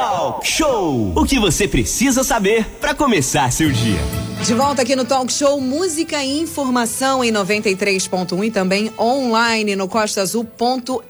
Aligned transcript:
Talk 0.00 0.48
Show. 0.48 1.12
O 1.14 1.26
que 1.26 1.38
você 1.38 1.68
precisa 1.68 2.24
saber 2.24 2.64
para 2.80 2.94
começar 2.94 3.52
seu 3.52 3.70
dia. 3.70 4.00
De 4.42 4.54
volta 4.54 4.80
aqui 4.80 4.96
no 4.96 5.04
Talk 5.04 5.30
Show 5.30 5.60
Música 5.60 6.24
e 6.24 6.40
Informação 6.40 7.22
em 7.22 7.30
93.1 7.30 8.46
e 8.46 8.50
também 8.50 8.90
online 8.98 9.76
no 9.76 9.86
costaazul.fm. 9.86 11.04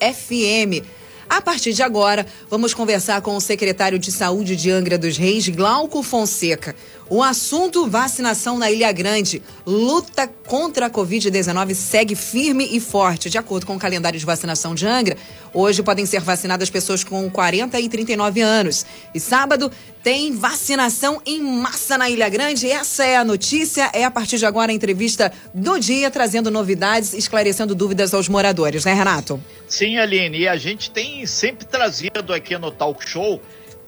A 1.29 1.41
partir 1.41 1.73
de 1.73 1.85
agora, 1.85 2.27
vamos 2.51 2.75
conversar 2.75 3.23
com 3.23 3.37
o 3.37 3.41
secretário 3.41 3.97
de 3.97 4.11
Saúde 4.11 4.57
de 4.57 4.73
Angra 4.73 4.99
dos 4.99 5.17
Reis, 5.17 5.49
Glauco 5.49 6.03
Fonseca. 6.03 6.75
O 7.11 7.25
assunto 7.25 7.89
vacinação 7.89 8.57
na 8.57 8.71
Ilha 8.71 8.93
Grande. 8.93 9.43
Luta 9.67 10.29
contra 10.47 10.87
a 10.87 10.91
Covid-19 10.91 11.75
segue 11.75 12.15
firme 12.15 12.69
e 12.71 12.79
forte. 12.79 13.29
De 13.29 13.37
acordo 13.37 13.67
com 13.67 13.75
o 13.75 13.81
calendário 13.81 14.17
de 14.17 14.25
vacinação 14.25 14.77
de 14.77 14.87
Angra, 14.87 15.17
hoje 15.53 15.83
podem 15.83 16.07
ser 16.07 16.21
vacinadas 16.21 16.71
pessoas 16.71 17.03
com 17.03 17.29
40 17.29 17.81
e 17.81 17.89
39 17.89 18.41
anos. 18.41 18.87
E 19.13 19.19
sábado 19.19 19.73
tem 20.05 20.33
vacinação 20.37 21.21
em 21.27 21.43
massa 21.43 21.99
na 21.99 22.09
Ilha 22.09 22.29
Grande. 22.29 22.71
Essa 22.71 23.05
é 23.05 23.17
a 23.17 23.25
notícia. 23.25 23.91
É 23.93 24.05
a 24.05 24.11
partir 24.11 24.39
de 24.39 24.47
agora 24.47 24.71
a 24.71 24.75
entrevista 24.75 25.33
do 25.53 25.81
dia, 25.81 26.13
trazendo 26.13 26.49
novidades, 26.49 27.13
esclarecendo 27.13 27.75
dúvidas 27.75 28.15
aos 28.15 28.29
moradores, 28.29 28.85
né, 28.85 28.95
Renato? 28.95 29.43
Sim, 29.69 29.99
Aline. 29.99 30.39
E 30.39 30.49
a 30.49 30.57
gente 30.57 30.93
tem 30.93 31.27
sempre 31.27 31.67
trazido 31.67 32.33
aqui 32.33 32.57
no 32.57 32.71
Talk 32.71 33.05
Show 33.05 33.41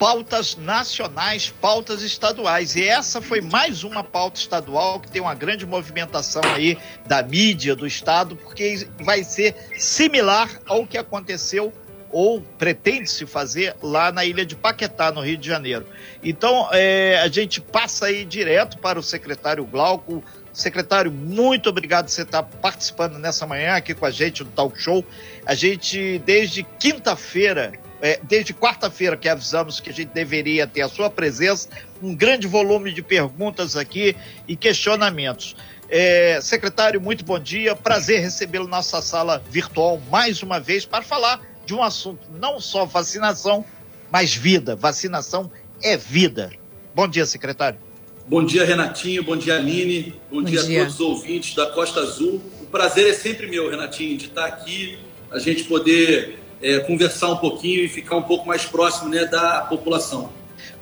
pautas 0.02 0.56
nacionais, 0.56 1.54
pautas 1.60 2.02
estaduais. 2.02 2.74
E 2.74 2.82
essa 2.82 3.22
foi 3.22 3.40
mais 3.40 3.84
uma 3.84 4.02
pauta 4.02 4.40
estadual 4.40 4.98
que 4.98 5.08
tem 5.08 5.22
uma 5.22 5.32
grande 5.32 5.64
movimentação 5.64 6.42
aí 6.42 6.76
da 7.06 7.22
mídia 7.22 7.76
do 7.76 7.86
estado, 7.86 8.34
porque 8.34 8.88
vai 8.98 9.22
ser 9.22 9.54
similar 9.78 10.50
ao 10.66 10.84
que 10.88 10.98
aconteceu 10.98 11.72
ou 12.10 12.40
pretende-se 12.58 13.24
fazer 13.26 13.76
lá 13.80 14.10
na 14.10 14.24
ilha 14.24 14.44
de 14.44 14.56
Paquetá, 14.56 15.12
no 15.12 15.20
Rio 15.20 15.38
de 15.38 15.46
Janeiro. 15.46 15.86
Então, 16.20 16.68
é, 16.72 17.20
a 17.22 17.28
gente 17.28 17.60
passa 17.60 18.06
aí 18.06 18.24
direto 18.24 18.78
para 18.78 18.98
o 18.98 19.04
secretário 19.04 19.64
Glauco. 19.64 20.24
Secretário, 20.52 21.12
muito 21.12 21.68
obrigado 21.68 22.06
por 22.06 22.10
você 22.10 22.22
estar 22.22 22.42
participando 22.42 23.20
nessa 23.20 23.46
manhã 23.46 23.76
aqui 23.76 23.94
com 23.94 24.04
a 24.04 24.10
gente 24.10 24.42
no 24.42 24.50
Talk 24.50 24.76
Show. 24.82 25.04
A 25.46 25.54
gente, 25.54 26.18
desde 26.26 26.64
quinta-feira, 26.64 27.72
é, 28.02 28.18
desde 28.24 28.52
quarta-feira 28.52 29.16
que 29.16 29.28
avisamos 29.28 29.78
que 29.78 29.88
a 29.88 29.92
gente 29.92 30.08
deveria 30.08 30.66
ter 30.66 30.82
a 30.82 30.88
sua 30.88 31.08
presença, 31.08 31.68
um 32.02 32.12
grande 32.12 32.48
volume 32.48 32.92
de 32.92 33.00
perguntas 33.00 33.76
aqui 33.76 34.16
e 34.48 34.56
questionamentos. 34.56 35.54
É, 35.88 36.40
secretário, 36.42 37.00
muito 37.00 37.24
bom 37.24 37.38
dia. 37.38 37.76
Prazer 37.76 38.20
recebê-lo 38.20 38.64
na 38.64 38.78
nossa 38.78 39.00
sala 39.00 39.40
virtual 39.48 40.02
mais 40.10 40.42
uma 40.42 40.58
vez 40.58 40.84
para 40.84 41.04
falar 41.04 41.40
de 41.64 41.72
um 41.72 41.82
assunto 41.82 42.26
não 42.40 42.58
só 42.58 42.84
vacinação, 42.84 43.64
mas 44.10 44.34
vida. 44.34 44.74
Vacinação 44.74 45.48
é 45.80 45.96
vida. 45.96 46.50
Bom 46.92 47.06
dia, 47.06 47.24
secretário. 47.24 47.78
Bom 48.26 48.44
dia, 48.44 48.64
Renatinho. 48.64 49.22
Bom 49.22 49.36
dia, 49.36 49.56
Aline. 49.56 50.14
Bom, 50.28 50.38
bom 50.38 50.42
dia, 50.42 50.62
dia, 50.64 50.82
a 50.82 50.84
todos 50.86 50.94
os 50.94 51.00
ouvintes 51.00 51.54
da 51.54 51.66
Costa 51.66 52.00
Azul. 52.00 52.42
O 52.60 52.66
prazer 52.66 53.06
é 53.06 53.12
sempre 53.12 53.46
meu, 53.46 53.70
Renatinho, 53.70 54.16
de 54.16 54.26
estar 54.26 54.46
aqui, 54.46 54.98
a 55.30 55.38
gente 55.38 55.64
poder 55.64 56.41
é, 56.62 56.80
conversar 56.80 57.30
um 57.30 57.36
pouquinho 57.36 57.84
e 57.84 57.88
ficar 57.88 58.16
um 58.16 58.22
pouco 58.22 58.46
mais 58.46 58.64
próximo 58.64 59.08
né, 59.08 59.24
da 59.24 59.62
população. 59.62 60.30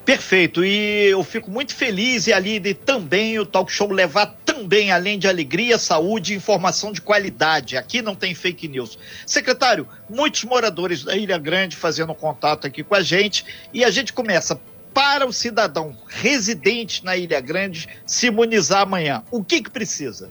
Perfeito, 0.05 0.65
e 0.65 1.09
eu 1.11 1.23
fico 1.23 1.51
muito 1.51 1.75
feliz 1.75 2.27
e 2.27 2.33
ali 2.33 2.59
de 2.59 2.75
também 2.75 3.39
o 3.39 3.47
Talk 3.47 3.71
Show 3.71 3.91
levar 3.93 4.27
também, 4.45 4.91
além 4.91 5.19
de 5.19 5.29
alegria, 5.29 5.79
saúde 5.79 6.33
e 6.33 6.37
informação 6.37 6.91
de 6.91 7.01
qualidade. 7.01 7.77
Aqui 7.77 8.03
não 8.03 8.15
tem 8.15 8.35
fake 8.35 8.67
news. 8.67 8.99
Secretário, 9.27 9.87
muitos 10.09 10.45
moradores 10.45 11.05
da 11.05 11.17
Ilha 11.17 11.39
Grande 11.39 11.77
fazendo 11.77 12.15
contato 12.15 12.67
aqui 12.67 12.83
com 12.83 12.95
a 12.95 13.03
gente 13.03 13.45
e 13.73 13.85
a 13.85 13.91
gente 13.91 14.13
começa 14.13 14.61
para 14.93 15.27
o 15.27 15.33
cidadão 15.33 15.97
residente 16.09 17.05
na 17.05 17.17
Ilha 17.17 17.41
Grande 17.41 17.89
se 18.05 18.27
imunizar 18.27 18.83
amanhã. 18.83 19.23
O 19.31 19.45
que 19.45 19.63
que 19.63 19.71
precisa? 19.71 20.31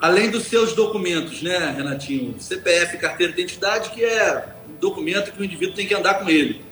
Além 0.00 0.30
dos 0.30 0.44
seus 0.44 0.72
documentos, 0.72 1.42
né, 1.42 1.74
Renatinho? 1.76 2.36
CPF, 2.38 2.96
carteira 2.98 3.32
de 3.32 3.40
identidade, 3.40 3.90
que 3.90 4.04
é 4.04 4.46
um 4.68 4.74
documento 4.80 5.32
que 5.32 5.40
o 5.40 5.44
indivíduo 5.44 5.74
tem 5.74 5.86
que 5.86 5.94
andar 5.94 6.14
com 6.14 6.28
ele. 6.28 6.62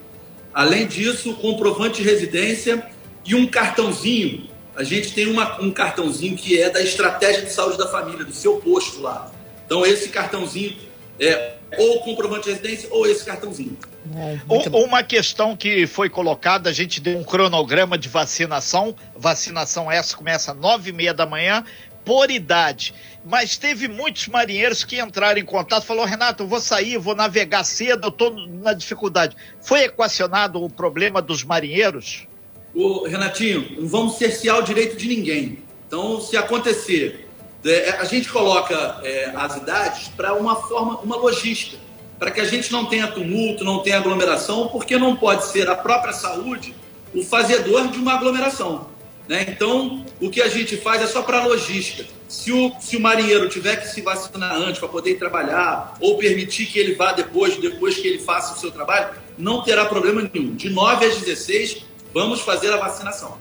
Além 0.52 0.86
disso, 0.86 1.34
comprovante 1.34 2.02
de 2.02 2.08
residência 2.08 2.86
e 3.24 3.34
um 3.34 3.46
cartãozinho. 3.46 4.48
A 4.74 4.84
gente 4.84 5.12
tem 5.12 5.26
uma, 5.26 5.60
um 5.60 5.70
cartãozinho 5.70 6.36
que 6.36 6.60
é 6.60 6.70
da 6.70 6.80
estratégia 6.80 7.42
de 7.42 7.52
saúde 7.52 7.78
da 7.78 7.88
família, 7.88 8.24
do 8.24 8.32
seu 8.32 8.56
posto 8.56 9.00
lá. 9.00 9.30
Então, 9.64 9.84
esse 9.84 10.08
cartãozinho 10.10 10.76
é 11.18 11.54
ou 11.76 12.00
comprovante 12.00 12.44
de 12.44 12.50
residência 12.50 12.88
ou 12.92 13.06
esse 13.06 13.24
cartãozinho. 13.24 13.76
É, 14.14 14.38
uma 14.72 15.02
questão 15.02 15.56
que 15.56 15.86
foi 15.86 16.08
colocada, 16.08 16.70
a 16.70 16.72
gente 16.72 17.00
deu 17.00 17.18
um 17.18 17.24
cronograma 17.24 17.98
de 17.98 18.08
vacinação. 18.08 18.94
Vacinação 19.16 19.90
essa 19.90 20.16
começa 20.16 20.52
às 20.52 20.58
nove 20.58 20.90
e 20.90 20.92
meia 20.92 21.12
da 21.12 21.26
manhã 21.26 21.64
por 22.04 22.30
idade. 22.30 22.94
Mas 23.28 23.56
teve 23.56 23.88
muitos 23.88 24.28
marinheiros 24.28 24.84
que 24.84 25.00
entraram 25.00 25.40
em 25.40 25.44
contato, 25.44 25.84
falou, 25.84 26.04
Renato, 26.04 26.44
eu 26.44 26.46
vou 26.46 26.60
sair, 26.60 26.96
vou 26.96 27.16
navegar 27.16 27.64
cedo, 27.64 28.06
eu 28.06 28.08
estou 28.10 28.32
na 28.32 28.72
dificuldade. 28.72 29.36
Foi 29.60 29.80
equacionado 29.80 30.62
o 30.62 30.70
problema 30.70 31.20
dos 31.20 31.42
marinheiros? 31.42 32.28
O 32.72 33.04
Renatinho, 33.04 33.80
não 33.80 33.88
vamos 33.88 34.16
cercear 34.16 34.58
o 34.58 34.62
direito 34.62 34.96
de 34.96 35.08
ninguém. 35.08 35.58
Então, 35.88 36.20
se 36.20 36.36
acontecer, 36.36 37.28
é, 37.64 37.96
a 37.98 38.04
gente 38.04 38.28
coloca 38.28 39.00
é, 39.02 39.32
as 39.34 39.56
idades 39.56 40.06
para 40.08 40.32
uma 40.34 40.54
forma, 40.54 41.00
uma 41.00 41.16
logística, 41.16 41.78
para 42.20 42.30
que 42.30 42.40
a 42.40 42.44
gente 42.44 42.70
não 42.70 42.86
tenha 42.86 43.08
tumulto, 43.08 43.64
não 43.64 43.82
tenha 43.82 43.96
aglomeração, 43.96 44.68
porque 44.68 44.96
não 44.96 45.16
pode 45.16 45.46
ser 45.46 45.68
a 45.68 45.74
própria 45.74 46.12
saúde 46.12 46.72
o 47.12 47.24
fazedor 47.24 47.88
de 47.88 47.98
uma 47.98 48.14
aglomeração. 48.14 48.88
Né? 49.26 49.46
Então, 49.48 50.06
o 50.20 50.30
que 50.30 50.40
a 50.40 50.48
gente 50.48 50.76
faz 50.76 51.02
é 51.02 51.08
só 51.08 51.22
para 51.22 51.44
logística. 51.44 52.15
Se 52.28 52.52
o, 52.52 52.72
se 52.80 52.96
o 52.96 53.00
marinheiro 53.00 53.48
tiver 53.48 53.76
que 53.76 53.88
se 53.88 54.00
vacinar 54.00 54.54
antes 54.54 54.78
para 54.78 54.88
poder 54.88 55.14
trabalhar, 55.14 55.94
ou 56.00 56.18
permitir 56.18 56.66
que 56.66 56.78
ele 56.78 56.94
vá 56.94 57.12
depois, 57.12 57.56
depois 57.56 57.96
que 57.96 58.06
ele 58.06 58.18
faça 58.18 58.54
o 58.54 58.58
seu 58.58 58.70
trabalho, 58.70 59.10
não 59.38 59.62
terá 59.62 59.84
problema 59.84 60.28
nenhum. 60.32 60.54
De 60.54 60.68
9 60.68 61.06
às 61.06 61.18
16, 61.18 61.84
vamos 62.12 62.40
fazer 62.40 62.72
a 62.72 62.76
vacinação. 62.76 63.38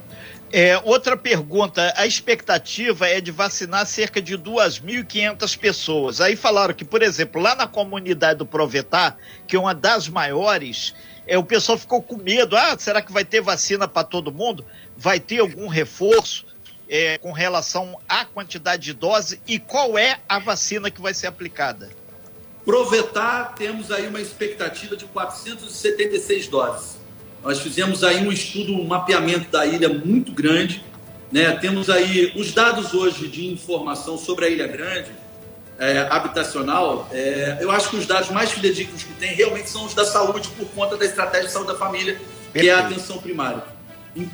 É, 0.51 0.79
outra 0.83 1.17
pergunta, 1.17 1.93
a 1.97 2.05
expectativa 2.05 3.07
é 3.07 3.19
de 3.19 3.31
vacinar 3.31 3.85
cerca 3.85 4.21
de 4.21 4.37
2.500 4.37 5.57
pessoas. 5.57 6.21
Aí 6.21 6.35
falaram 6.35 6.73
que, 6.73 6.85
por 6.85 7.01
exemplo, 7.01 7.41
lá 7.41 7.55
na 7.55 7.67
comunidade 7.67 8.39
do 8.39 8.45
Provetar, 8.45 9.17
que 9.47 9.55
é 9.55 9.59
uma 9.59 9.73
das 9.73 10.07
maiores, 10.07 10.93
é, 11.27 11.37
o 11.37 11.43
pessoal 11.43 11.77
ficou 11.77 12.01
com 12.01 12.17
medo. 12.17 12.55
Ah, 12.55 12.75
será 12.77 13.01
que 13.01 13.11
vai 13.11 13.25
ter 13.25 13.41
vacina 13.41 13.87
para 13.87 14.03
todo 14.03 14.31
mundo? 14.31 14.63
vai 14.97 15.19
ter 15.19 15.39
algum 15.39 15.67
reforço 15.67 16.44
é, 16.89 17.17
com 17.17 17.31
relação 17.31 17.97
à 18.07 18.25
quantidade 18.25 18.83
de 18.83 18.93
dose 18.93 19.39
e 19.47 19.59
qual 19.59 19.97
é 19.97 20.19
a 20.27 20.39
vacina 20.39 20.91
que 20.91 21.01
vai 21.01 21.13
ser 21.13 21.27
aplicada? 21.27 21.89
Provetar, 22.63 23.53
temos 23.55 23.91
aí 23.91 24.07
uma 24.07 24.19
expectativa 24.19 24.95
de 24.95 25.05
476 25.05 26.47
doses. 26.47 26.97
Nós 27.43 27.59
fizemos 27.59 28.03
aí 28.03 28.25
um 28.25 28.31
estudo, 28.31 28.73
um 28.73 28.85
mapeamento 28.85 29.51
da 29.51 29.65
ilha 29.65 29.87
muito 29.87 30.31
grande. 30.31 30.83
Né? 31.31 31.51
Temos 31.57 31.89
aí 31.89 32.33
os 32.35 32.51
dados 32.51 32.93
hoje 32.93 33.27
de 33.27 33.45
informação 33.47 34.17
sobre 34.17 34.45
a 34.45 34.49
Ilha 34.49 34.67
Grande, 34.67 35.11
é, 35.77 35.99
habitacional. 36.09 37.07
É, 37.11 37.57
eu 37.59 37.69
acho 37.69 37.89
que 37.89 37.97
os 37.97 38.07
dados 38.07 38.31
mais 38.31 38.51
fidedignos 38.51 39.03
que 39.03 39.13
tem 39.13 39.35
realmente 39.35 39.69
são 39.69 39.85
os 39.85 39.93
da 39.93 40.05
saúde, 40.05 40.49
por 40.57 40.67
conta 40.69 40.97
da 40.97 41.05
estratégia 41.05 41.47
de 41.47 41.53
saúde 41.53 41.73
da 41.73 41.77
família, 41.77 42.13
Perfeito. 42.13 42.59
que 42.59 42.69
é 42.69 42.73
a 42.73 42.79
atenção 42.79 43.19
primária 43.19 43.74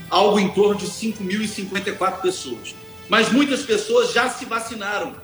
algo 0.09 0.39
em 0.39 0.49
torno 0.49 0.75
de 0.75 0.87
5.054 0.87 2.21
pessoas. 2.21 2.75
Mas 3.09 3.31
muitas 3.31 3.63
pessoas 3.63 4.13
já 4.13 4.29
se 4.29 4.45
vacinaram, 4.45 5.15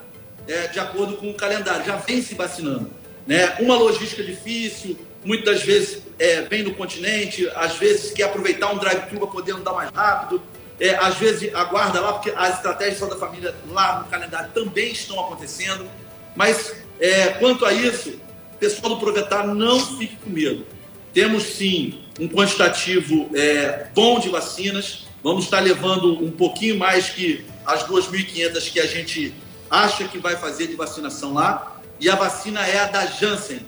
é, 0.47 0.67
de 0.67 0.79
acordo 0.79 1.17
com 1.17 1.29
o 1.29 1.33
calendário, 1.33 1.85
já 1.85 1.95
vem 1.97 2.21
se 2.21 2.35
vacinando. 2.35 2.89
Né? 3.25 3.55
Uma 3.59 3.77
logística 3.77 4.23
difícil, 4.23 4.97
muitas 5.23 5.61
vezes 5.61 6.01
é, 6.17 6.41
vem 6.41 6.63
no 6.63 6.73
continente, 6.73 7.49
às 7.55 7.75
vezes 7.77 8.11
quer 8.11 8.23
aproveitar 8.23 8.71
um 8.71 8.77
drive-thru 8.77 9.19
para 9.19 9.27
poder 9.27 9.53
andar 9.53 9.73
mais 9.73 9.89
rápido, 9.91 10.41
é, 10.79 10.95
às 10.95 11.15
vezes 11.15 11.53
aguarda 11.53 11.99
lá, 11.99 12.13
porque 12.13 12.31
as 12.35 12.55
estratégias 12.55 12.99
da 13.09 13.15
família 13.15 13.53
lá 13.69 13.99
no 13.99 14.05
calendário 14.05 14.51
também 14.53 14.91
estão 14.91 15.19
acontecendo. 15.19 15.89
Mas 16.35 16.75
é, 16.99 17.29
quanto 17.29 17.65
a 17.65 17.73
isso, 17.73 18.19
pessoal 18.59 18.95
do 18.95 18.99
Provetar, 18.99 19.47
não 19.47 19.79
fique 19.97 20.15
com 20.17 20.29
medo. 20.29 20.65
Temos 21.13 21.43
sim 21.43 22.03
um 22.19 22.27
quantitativo 22.27 23.29
é, 23.33 23.87
bom 23.93 24.19
de 24.19 24.29
vacinas. 24.29 25.05
Vamos 25.23 25.45
estar 25.45 25.59
levando 25.59 26.23
um 26.23 26.31
pouquinho 26.31 26.77
mais 26.77 27.09
que 27.09 27.45
as 27.65 27.83
2.500 27.83 28.71
que 28.71 28.79
a 28.79 28.85
gente 28.85 29.33
acha 29.69 30.07
que 30.07 30.17
vai 30.17 30.35
fazer 30.35 30.67
de 30.67 30.75
vacinação 30.75 31.33
lá. 31.33 31.81
E 31.99 32.09
a 32.09 32.15
vacina 32.15 32.65
é 32.65 32.79
a 32.79 32.85
da 32.85 33.05
Janssen. 33.05 33.61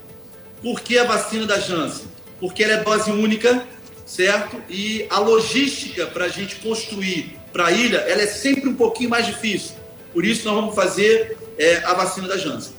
Por 0.62 0.82
que 0.82 0.98
a 0.98 1.04
vacina 1.04 1.46
da 1.46 1.60
Janssen? 1.60 2.08
Porque 2.40 2.64
ela 2.64 2.74
é 2.74 2.84
dose 2.84 3.12
única, 3.12 3.68
certo? 4.06 4.62
E 4.70 5.06
a 5.10 5.20
logística 5.20 6.06
para 6.08 6.26
a 6.26 6.30
gente 6.30 6.56
construir 6.58 7.38
para 7.52 7.68
a 7.68 7.72
ilha, 7.72 7.98
ela 7.98 8.22
é 8.22 8.28
sempre 8.28 8.70
um 8.70 8.76
pouquinho 8.76 9.10
mais 9.10 9.26
difícil. 9.26 9.76
Por 10.14 10.26
isso 10.26 10.46
nós 10.46 10.56
vamos 10.56 10.76
fazer 10.76 11.38
é, 11.58 11.78
a 11.78 11.94
vacina 11.94 12.28
da 12.28 12.38
Janssen. 12.38 12.79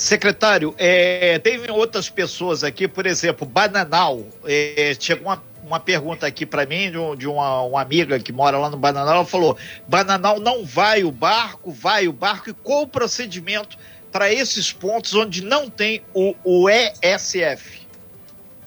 Secretário, 0.00 0.74
é, 0.78 1.38
teve 1.40 1.70
outras 1.70 2.08
pessoas 2.08 2.64
aqui, 2.64 2.88
por 2.88 3.04
exemplo, 3.04 3.46
Bananal, 3.46 4.24
é, 4.46 4.96
chegou 4.98 5.26
uma, 5.26 5.44
uma 5.62 5.78
pergunta 5.78 6.26
aqui 6.26 6.46
para 6.46 6.64
mim 6.64 6.90
de, 6.90 6.96
um, 6.96 7.14
de 7.14 7.26
uma, 7.26 7.60
uma, 7.60 7.82
amiga 7.82 8.18
que 8.18 8.32
mora 8.32 8.56
lá 8.56 8.70
no 8.70 8.78
Bananal. 8.78 9.16
Ela 9.16 9.24
falou: 9.26 9.58
Bananal 9.86 10.40
não 10.40 10.64
vai 10.64 11.04
o 11.04 11.12
barco, 11.12 11.70
vai 11.70 12.08
o 12.08 12.14
barco. 12.14 12.48
E 12.48 12.54
qual 12.54 12.84
o 12.84 12.88
procedimento 12.88 13.76
para 14.10 14.32
esses 14.32 14.72
pontos 14.72 15.12
onde 15.12 15.44
não 15.44 15.68
tem 15.68 16.00
o, 16.14 16.34
o 16.44 16.66
ESF? 16.70 17.86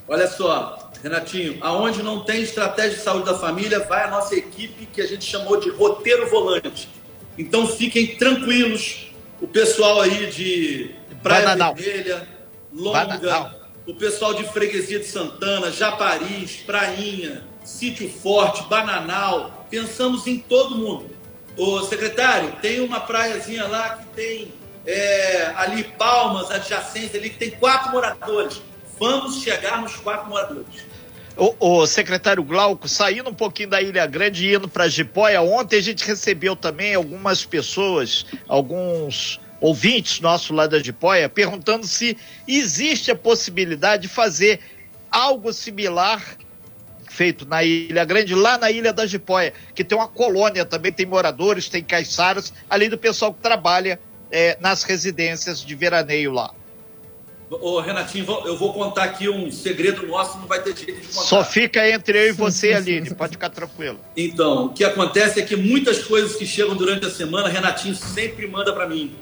Olha 0.07 0.27
só, 0.27 0.91
Renatinho, 1.01 1.57
aonde 1.61 2.03
não 2.03 2.23
tem 2.23 2.43
estratégia 2.43 2.95
de 2.95 3.03
saúde 3.03 3.25
da 3.25 3.39
família, 3.39 3.79
vai 3.79 4.03
a 4.03 4.11
nossa 4.11 4.35
equipe 4.35 4.85
que 4.85 5.01
a 5.01 5.07
gente 5.07 5.25
chamou 5.25 5.59
de 5.59 5.71
roteiro 5.71 6.29
volante. 6.29 6.87
Então 7.39 7.65
fiquem 7.65 8.15
tranquilos, 8.17 9.11
o 9.41 9.47
pessoal 9.47 9.99
aí 9.99 10.27
de 10.27 11.01
Praia 11.23 11.45
Bananal. 11.45 11.73
Vermelha, 11.73 12.27
Longa, 12.73 13.05
Bananal. 13.05 13.51
o 13.87 13.95
pessoal 13.95 14.33
de 14.33 14.43
Freguesia 14.43 14.99
de 14.99 15.05
Santana, 15.05 15.71
Japaris, 15.71 16.57
Prainha, 16.57 17.43
Sítio 17.63 18.09
Forte, 18.09 18.63
Bananal, 18.67 19.65
pensamos 19.69 20.27
em 20.27 20.37
todo 20.37 20.75
mundo. 20.75 21.09
Ô 21.57 21.81
secretário, 21.83 22.51
tem 22.61 22.81
uma 22.81 22.99
praiazinha 22.99 23.65
lá 23.67 23.97
que 23.97 24.05
tem 24.07 24.53
é, 24.85 25.53
ali 25.55 25.83
Palmas, 25.83 26.51
adjacência 26.51 27.17
ali, 27.17 27.29
que 27.29 27.37
tem 27.37 27.51
quatro 27.51 27.91
moradores. 27.91 28.61
Vamos 28.99 29.41
chegar 29.41 29.81
nos 29.81 29.95
quatro 29.95 30.29
moradores. 30.29 30.93
O, 31.35 31.55
o, 31.59 31.87
secretário 31.87 32.43
Glauco, 32.43 32.87
saindo 32.87 33.29
um 33.29 33.33
pouquinho 33.33 33.69
da 33.69 33.81
Ilha 33.81 34.05
Grande 34.05 34.47
e 34.47 34.55
indo 34.55 34.67
para 34.67 34.87
Jipoia, 34.87 35.41
ontem 35.41 35.77
a 35.77 35.81
gente 35.81 36.05
recebeu 36.05 36.55
também 36.55 36.93
algumas 36.93 37.43
pessoas, 37.43 38.25
alguns 38.47 39.39
ouvintes 39.63 40.19
nossos 40.19 40.49
lá 40.49 40.67
da 40.67 40.77
Jipoia, 40.77 41.29
perguntando 41.29 41.87
se 41.87 42.17
existe 42.45 43.09
a 43.09 43.15
possibilidade 43.15 44.03
de 44.03 44.07
fazer 44.09 44.59
algo 45.09 45.53
similar 45.53 46.21
feito 47.09 47.45
na 47.45 47.63
Ilha 47.63 48.03
Grande, 48.03 48.35
lá 48.35 48.57
na 48.57 48.69
Ilha 48.69 48.91
da 48.91 49.05
Jipoia, 49.05 49.53
que 49.73 49.81
tem 49.81 49.97
uma 49.97 50.07
colônia 50.07 50.65
também, 50.65 50.91
tem 50.91 51.05
moradores, 51.05 51.69
tem 51.69 51.81
caiçaras, 51.81 52.51
além 52.69 52.89
do 52.89 52.97
pessoal 52.97 53.33
que 53.33 53.39
trabalha 53.39 53.97
é, 54.29 54.57
nas 54.59 54.83
residências 54.83 55.63
de 55.63 55.75
veraneio 55.75 56.33
lá. 56.33 56.53
Ô, 57.49 57.79
Renatinho, 57.79 58.25
eu 58.45 58.57
vou 58.57 58.73
contar 58.73 59.03
aqui 59.03 59.29
um 59.29 59.49
segredo 59.49 60.05
nosso, 60.07 60.39
não 60.39 60.47
vai 60.47 60.61
ter 60.61 60.75
jeito 60.75 60.99
de 60.99 61.07
contar. 61.07 61.21
Só 61.21 61.45
fica 61.45 61.87
entre 61.87 62.17
eu 62.17 62.29
e 62.29 62.31
você, 62.33 62.73
Aline, 62.73 63.13
pode 63.13 63.33
ficar 63.33 63.49
tranquilo. 63.49 63.99
Então, 64.17 64.65
o 64.65 64.69
que 64.73 64.83
acontece 64.83 65.39
é 65.39 65.45
que 65.45 65.55
muitas 65.55 66.03
coisas 66.03 66.35
que 66.35 66.45
chegam 66.45 66.75
durante 66.75 67.05
a 67.05 67.11
semana, 67.11 67.47
Renatinho 67.47 67.95
sempre 67.95 68.47
manda 68.47 68.73
para 68.73 68.87
mim. 68.89 69.15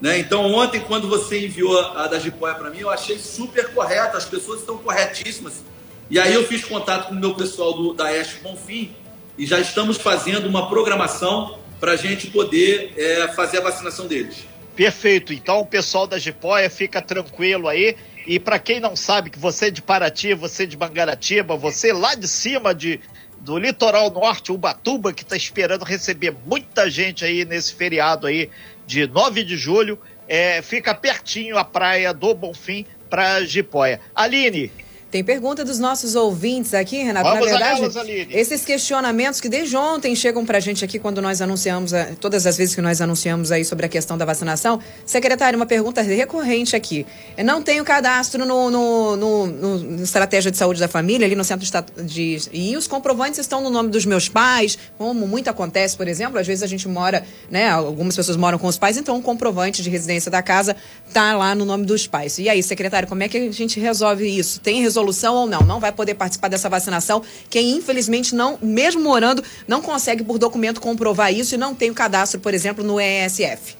Né? 0.00 0.18
Então, 0.18 0.44
ontem, 0.52 0.80
quando 0.80 1.08
você 1.08 1.46
enviou 1.46 1.78
a 1.80 2.06
da 2.06 2.18
Jipoia 2.18 2.54
para 2.54 2.70
mim, 2.70 2.80
eu 2.80 2.90
achei 2.90 3.18
super 3.18 3.72
correto, 3.72 4.16
as 4.16 4.24
pessoas 4.24 4.60
estão 4.60 4.78
corretíssimas. 4.78 5.64
E 6.10 6.18
aí 6.18 6.32
eu 6.32 6.46
fiz 6.46 6.64
contato 6.64 7.08
com 7.08 7.14
o 7.14 7.18
meu 7.18 7.34
pessoal 7.34 7.72
do, 7.74 7.92
da 7.92 8.14
Este 8.14 8.36
Bonfim 8.40 8.92
e 9.36 9.44
já 9.44 9.60
estamos 9.60 9.98
fazendo 9.98 10.48
uma 10.48 10.68
programação 10.68 11.58
para 11.78 11.92
a 11.92 11.96
gente 11.96 12.28
poder 12.28 12.94
é, 12.96 13.28
fazer 13.28 13.58
a 13.58 13.62
vacinação 13.62 14.06
deles. 14.06 14.46
Perfeito. 14.74 15.32
Então 15.32 15.60
o 15.60 15.66
pessoal 15.66 16.06
da 16.06 16.18
Jipoia 16.18 16.70
fica 16.70 17.02
tranquilo 17.02 17.68
aí. 17.68 17.96
E 18.26 18.38
para 18.38 18.58
quem 18.58 18.80
não 18.80 18.94
sabe 18.94 19.30
que 19.30 19.38
você 19.38 19.66
é 19.66 19.70
de 19.70 19.82
Paraty, 19.82 20.34
você 20.34 20.62
é 20.62 20.66
de 20.66 20.76
Mangaratiba, 20.76 21.56
você 21.56 21.92
lá 21.92 22.14
de 22.14 22.28
cima 22.28 22.74
de, 22.74 23.00
do 23.40 23.58
litoral 23.58 24.10
norte, 24.10 24.52
Ubatuba, 24.52 25.12
que 25.12 25.22
está 25.22 25.36
esperando 25.36 25.84
receber 25.84 26.34
muita 26.46 26.90
gente 26.90 27.24
aí 27.24 27.44
nesse 27.44 27.74
feriado 27.74 28.26
aí 28.26 28.50
de 28.88 29.06
9 29.06 29.44
de 29.44 29.54
julho, 29.54 29.98
é, 30.26 30.62
fica 30.62 30.94
pertinho 30.94 31.58
a 31.58 31.64
praia 31.64 32.14
do 32.14 32.32
Bonfim 32.32 32.86
para 33.10 33.44
Jipoia. 33.44 34.00
Aline, 34.14 34.72
tem 35.10 35.24
pergunta 35.24 35.64
dos 35.64 35.78
nossos 35.78 36.14
ouvintes 36.14 36.74
aqui, 36.74 36.98
Renato. 36.98 37.30
Vamos 37.30 37.50
Na 37.50 37.58
verdade, 37.58 38.28
esses 38.30 38.62
questionamentos 38.62 39.40
que 39.40 39.48
desde 39.48 39.74
ontem 39.74 40.14
chegam 40.14 40.44
para 40.44 40.58
a 40.58 40.60
gente 40.60 40.84
aqui 40.84 40.98
quando 40.98 41.22
nós 41.22 41.40
anunciamos, 41.40 41.94
eh, 41.94 42.14
todas 42.20 42.46
as 42.46 42.58
vezes 42.58 42.74
que 42.74 42.82
nós 42.82 43.00
anunciamos 43.00 43.50
aí 43.50 43.64
sobre 43.64 43.86
a 43.86 43.88
questão 43.88 44.18
da 44.18 44.26
vacinação. 44.26 44.78
Secretário, 45.06 45.58
uma 45.58 45.64
pergunta 45.64 46.02
recorrente 46.02 46.76
aqui. 46.76 47.06
Eu 47.38 47.44
não 47.46 47.62
tenho 47.62 47.82
cadastro 47.86 48.44
no, 48.44 48.70
no, 48.70 49.16
no, 49.16 49.46
no 49.46 50.02
Estratégia 50.02 50.50
de 50.50 50.58
Saúde 50.58 50.78
da 50.78 50.88
Família, 50.88 51.26
ali 51.26 51.34
no 51.34 51.42
centro 51.42 51.66
de, 52.04 52.38
E 52.52 52.76
os 52.76 52.86
comprovantes 52.86 53.38
estão 53.38 53.62
no 53.62 53.70
nome 53.70 53.88
dos 53.88 54.04
meus 54.04 54.28
pais, 54.28 54.76
como 54.98 55.26
muito 55.26 55.48
acontece, 55.48 55.96
por 55.96 56.06
exemplo. 56.06 56.38
Às 56.38 56.46
vezes 56.46 56.62
a 56.62 56.66
gente 56.66 56.86
mora, 56.86 57.24
né? 57.50 57.70
Algumas 57.70 58.14
pessoas 58.14 58.36
moram 58.36 58.58
com 58.58 58.66
os 58.66 58.76
pais, 58.76 58.98
então 58.98 59.16
o 59.16 59.22
comprovante 59.22 59.82
de 59.82 59.88
residência 59.88 60.30
da 60.30 60.42
casa 60.42 60.76
tá 61.14 61.34
lá 61.34 61.54
no 61.54 61.64
nome 61.64 61.86
dos 61.86 62.06
pais. 62.06 62.36
E 62.36 62.46
aí, 62.46 62.62
secretário, 62.62 63.08
como 63.08 63.22
é 63.22 63.28
que 63.28 63.38
a 63.38 63.50
gente 63.50 63.80
resolve 63.80 64.26
isso? 64.26 64.60
Tem 64.60 64.82
resolução? 64.82 64.97
Resolução 64.98 65.34
ou 65.34 65.46
não. 65.46 65.60
Não 65.60 65.80
vai 65.80 65.92
poder 65.92 66.14
participar 66.14 66.48
dessa 66.48 66.68
vacinação 66.68 67.22
quem, 67.48 67.76
infelizmente, 67.76 68.34
não, 68.34 68.58
mesmo 68.60 69.02
morando, 69.02 69.42
não 69.66 69.80
consegue 69.80 70.22
por 70.24 70.38
documento 70.38 70.80
comprovar 70.80 71.32
isso 71.32 71.54
e 71.54 71.58
não 71.58 71.74
tem 71.74 71.90
o 71.90 71.94
cadastro, 71.94 72.40
por 72.40 72.52
exemplo, 72.52 72.84
no 72.84 73.00
ESF. 73.00 73.76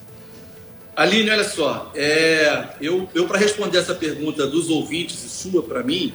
Aline, 0.96 1.30
olha 1.30 1.48
só, 1.48 1.92
é, 1.94 2.70
eu, 2.80 3.08
eu 3.14 3.26
para 3.26 3.38
responder 3.38 3.78
essa 3.78 3.94
pergunta 3.94 4.46
dos 4.46 4.68
ouvintes 4.68 5.24
e 5.24 5.28
sua 5.28 5.62
para 5.62 5.82
mim, 5.82 6.12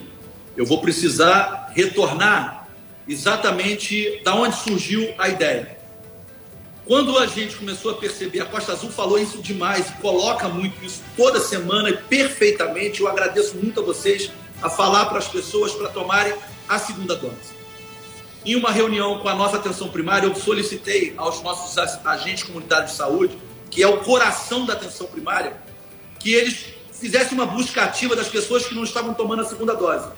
eu 0.56 0.66
vou 0.66 0.80
precisar 0.80 1.72
retornar 1.74 2.68
exatamente 3.08 4.20
da 4.22 4.34
onde 4.34 4.56
surgiu 4.56 5.14
a 5.18 5.28
ideia. 5.28 5.78
Quando 6.84 7.18
a 7.18 7.26
gente 7.26 7.56
começou 7.56 7.92
a 7.92 7.94
perceber, 7.94 8.40
a 8.40 8.44
Costa 8.44 8.72
Azul 8.72 8.90
falou 8.90 9.18
isso 9.18 9.38
demais, 9.38 9.86
coloca 10.02 10.50
muito 10.50 10.84
isso 10.84 11.02
toda 11.16 11.40
semana 11.40 11.88
e 11.88 11.96
perfeitamente. 11.96 13.00
Eu 13.00 13.08
agradeço 13.08 13.56
muito 13.56 13.80
a 13.80 13.82
vocês 13.82 14.30
a 14.64 14.70
falar 14.70 15.04
para 15.06 15.18
as 15.18 15.28
pessoas 15.28 15.74
para 15.74 15.90
tomarem 15.90 16.32
a 16.66 16.78
segunda 16.78 17.14
dose. 17.14 17.52
Em 18.46 18.56
uma 18.56 18.70
reunião 18.70 19.18
com 19.18 19.28
a 19.28 19.34
nossa 19.34 19.58
atenção 19.58 19.90
primária, 19.90 20.26
eu 20.26 20.34
solicitei 20.34 21.12
aos 21.18 21.42
nossos 21.42 21.76
agentes 22.02 22.44
comunitários 22.44 22.92
de 22.92 22.96
saúde, 22.96 23.36
que 23.70 23.82
é 23.82 23.86
o 23.86 23.98
coração 23.98 24.64
da 24.64 24.72
atenção 24.72 25.06
primária, 25.06 25.54
que 26.18 26.32
eles 26.32 26.64
fizessem 26.92 27.36
uma 27.36 27.44
busca 27.44 27.82
ativa 27.82 28.16
das 28.16 28.28
pessoas 28.28 28.64
que 28.64 28.74
não 28.74 28.84
estavam 28.84 29.12
tomando 29.12 29.42
a 29.42 29.44
segunda 29.44 29.74
dose. 29.74 30.08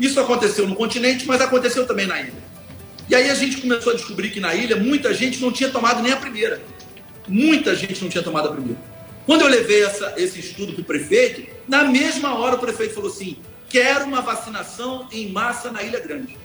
Isso 0.00 0.18
aconteceu 0.18 0.66
no 0.66 0.74
continente, 0.74 1.24
mas 1.24 1.40
aconteceu 1.40 1.86
também 1.86 2.08
na 2.08 2.20
ilha. 2.20 2.42
E 3.08 3.14
aí 3.14 3.30
a 3.30 3.34
gente 3.36 3.60
começou 3.60 3.92
a 3.92 3.96
descobrir 3.96 4.30
que 4.30 4.40
na 4.40 4.52
ilha 4.52 4.74
muita 4.74 5.14
gente 5.14 5.40
não 5.40 5.52
tinha 5.52 5.70
tomado 5.70 6.02
nem 6.02 6.10
a 6.12 6.16
primeira. 6.16 6.60
Muita 7.28 7.76
gente 7.76 8.02
não 8.02 8.10
tinha 8.10 8.24
tomado 8.24 8.48
a 8.48 8.52
primeira. 8.52 8.80
Quando 9.26 9.42
eu 9.42 9.48
levei 9.48 9.84
essa, 9.84 10.14
esse 10.16 10.40
estudo 10.40 10.72
para 10.72 10.82
o 10.82 10.84
prefeito, 10.84 11.48
na 11.68 11.84
mesma 11.84 12.36
hora 12.36 12.56
o 12.56 12.58
prefeito 12.58 12.94
falou 12.94 13.08
assim: 13.08 13.36
quero 13.72 14.04
uma 14.04 14.20
vacinação 14.20 15.08
em 15.10 15.32
massa 15.32 15.72
na 15.72 15.82
Ilha 15.82 15.98
Grande. 15.98 16.36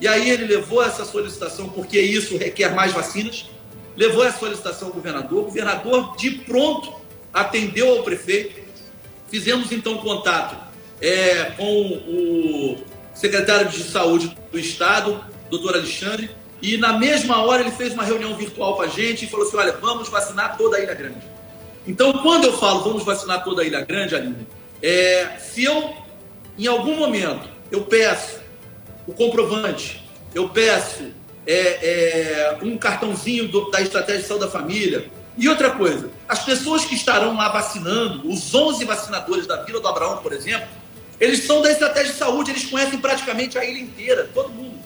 E 0.00 0.08
aí 0.08 0.28
ele 0.28 0.44
levou 0.44 0.82
essa 0.82 1.04
solicitação, 1.04 1.68
porque 1.68 2.00
isso 2.00 2.36
requer 2.36 2.74
mais 2.74 2.92
vacinas, 2.92 3.48
levou 3.96 4.24
essa 4.24 4.40
solicitação 4.40 4.88
ao 4.88 4.94
governador, 4.94 5.38
o 5.38 5.44
governador 5.44 6.16
de 6.16 6.32
pronto 6.32 6.92
atendeu 7.32 7.96
ao 7.96 8.02
prefeito, 8.02 8.60
fizemos 9.30 9.70
então 9.70 9.98
contato 9.98 10.56
é, 11.00 11.52
com 11.56 11.64
o 11.64 12.76
secretário 13.14 13.68
de 13.68 13.84
saúde 13.84 14.36
do 14.50 14.58
estado, 14.58 15.24
doutor 15.48 15.76
Alexandre, 15.76 16.28
e 16.60 16.76
na 16.76 16.94
mesma 16.98 17.44
hora 17.44 17.62
ele 17.62 17.70
fez 17.70 17.94
uma 17.94 18.02
reunião 18.02 18.34
virtual 18.36 18.74
com 18.74 18.82
a 18.82 18.88
gente 18.88 19.24
e 19.24 19.28
falou 19.28 19.46
assim, 19.46 19.56
olha, 19.56 19.72
vamos 19.72 20.08
vacinar 20.08 20.56
toda 20.56 20.76
a 20.76 20.80
Ilha 20.80 20.94
Grande. 20.94 21.34
Então, 21.86 22.12
quando 22.14 22.44
eu 22.44 22.58
falo 22.58 22.82
vamos 22.82 23.04
vacinar 23.04 23.44
toda 23.44 23.62
a 23.62 23.64
Ilha 23.64 23.84
Grande, 23.84 24.16
Aline, 24.16 24.46
é, 24.82 25.36
se 25.38 25.62
eu 25.62 26.03
em 26.58 26.66
algum 26.66 26.96
momento 26.96 27.48
eu 27.70 27.82
peço 27.82 28.40
o 29.06 29.12
comprovante, 29.12 30.02
eu 30.34 30.48
peço 30.48 31.12
é, 31.46 31.56
é, 31.56 32.58
um 32.62 32.76
cartãozinho 32.76 33.48
do, 33.48 33.70
da 33.70 33.80
estratégia 33.80 34.22
de 34.22 34.28
saúde 34.28 34.44
da 34.44 34.50
família. 34.50 35.10
E 35.36 35.48
outra 35.48 35.70
coisa, 35.72 36.10
as 36.28 36.44
pessoas 36.44 36.84
que 36.84 36.94
estarão 36.94 37.36
lá 37.36 37.48
vacinando, 37.48 38.28
os 38.28 38.54
11 38.54 38.84
vacinadores 38.84 39.46
da 39.46 39.62
Vila 39.62 39.80
do 39.80 39.88
Abraão, 39.88 40.18
por 40.18 40.32
exemplo, 40.32 40.68
eles 41.20 41.44
são 41.44 41.60
da 41.60 41.70
estratégia 41.70 42.12
de 42.12 42.18
saúde, 42.18 42.50
eles 42.50 42.64
conhecem 42.66 42.98
praticamente 42.98 43.58
a 43.58 43.64
ilha 43.64 43.80
inteira, 43.80 44.30
todo 44.32 44.50
mundo, 44.50 44.78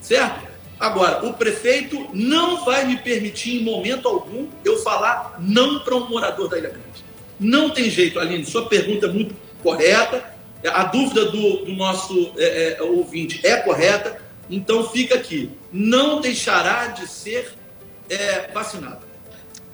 certo? 0.00 0.54
Agora, 0.78 1.24
o 1.24 1.32
prefeito 1.32 2.08
não 2.12 2.64
vai 2.64 2.84
me 2.84 2.96
permitir, 2.96 3.60
em 3.60 3.64
momento 3.64 4.08
algum, 4.08 4.48
eu 4.64 4.78
falar 4.82 5.36
não 5.38 5.80
para 5.80 5.94
um 5.94 6.08
morador 6.08 6.48
da 6.48 6.58
Ilha 6.58 6.70
Grande. 6.70 7.04
Não 7.38 7.70
tem 7.70 7.88
jeito, 7.88 8.18
Aline, 8.18 8.44
sua 8.44 8.68
pergunta 8.68 9.06
é 9.06 9.08
muito 9.08 9.34
correta, 9.62 10.33
a 10.72 10.84
dúvida 10.84 11.26
do, 11.26 11.64
do 11.64 11.72
nosso 11.72 12.32
é, 12.36 12.78
é, 12.78 12.82
ouvinte 12.82 13.44
é 13.46 13.56
correta, 13.56 14.18
então 14.48 14.88
fica 14.88 15.14
aqui. 15.14 15.50
Não 15.72 16.20
deixará 16.20 16.88
de 16.88 17.06
ser 17.06 17.52
é, 18.08 18.50
vacinado. 18.52 19.04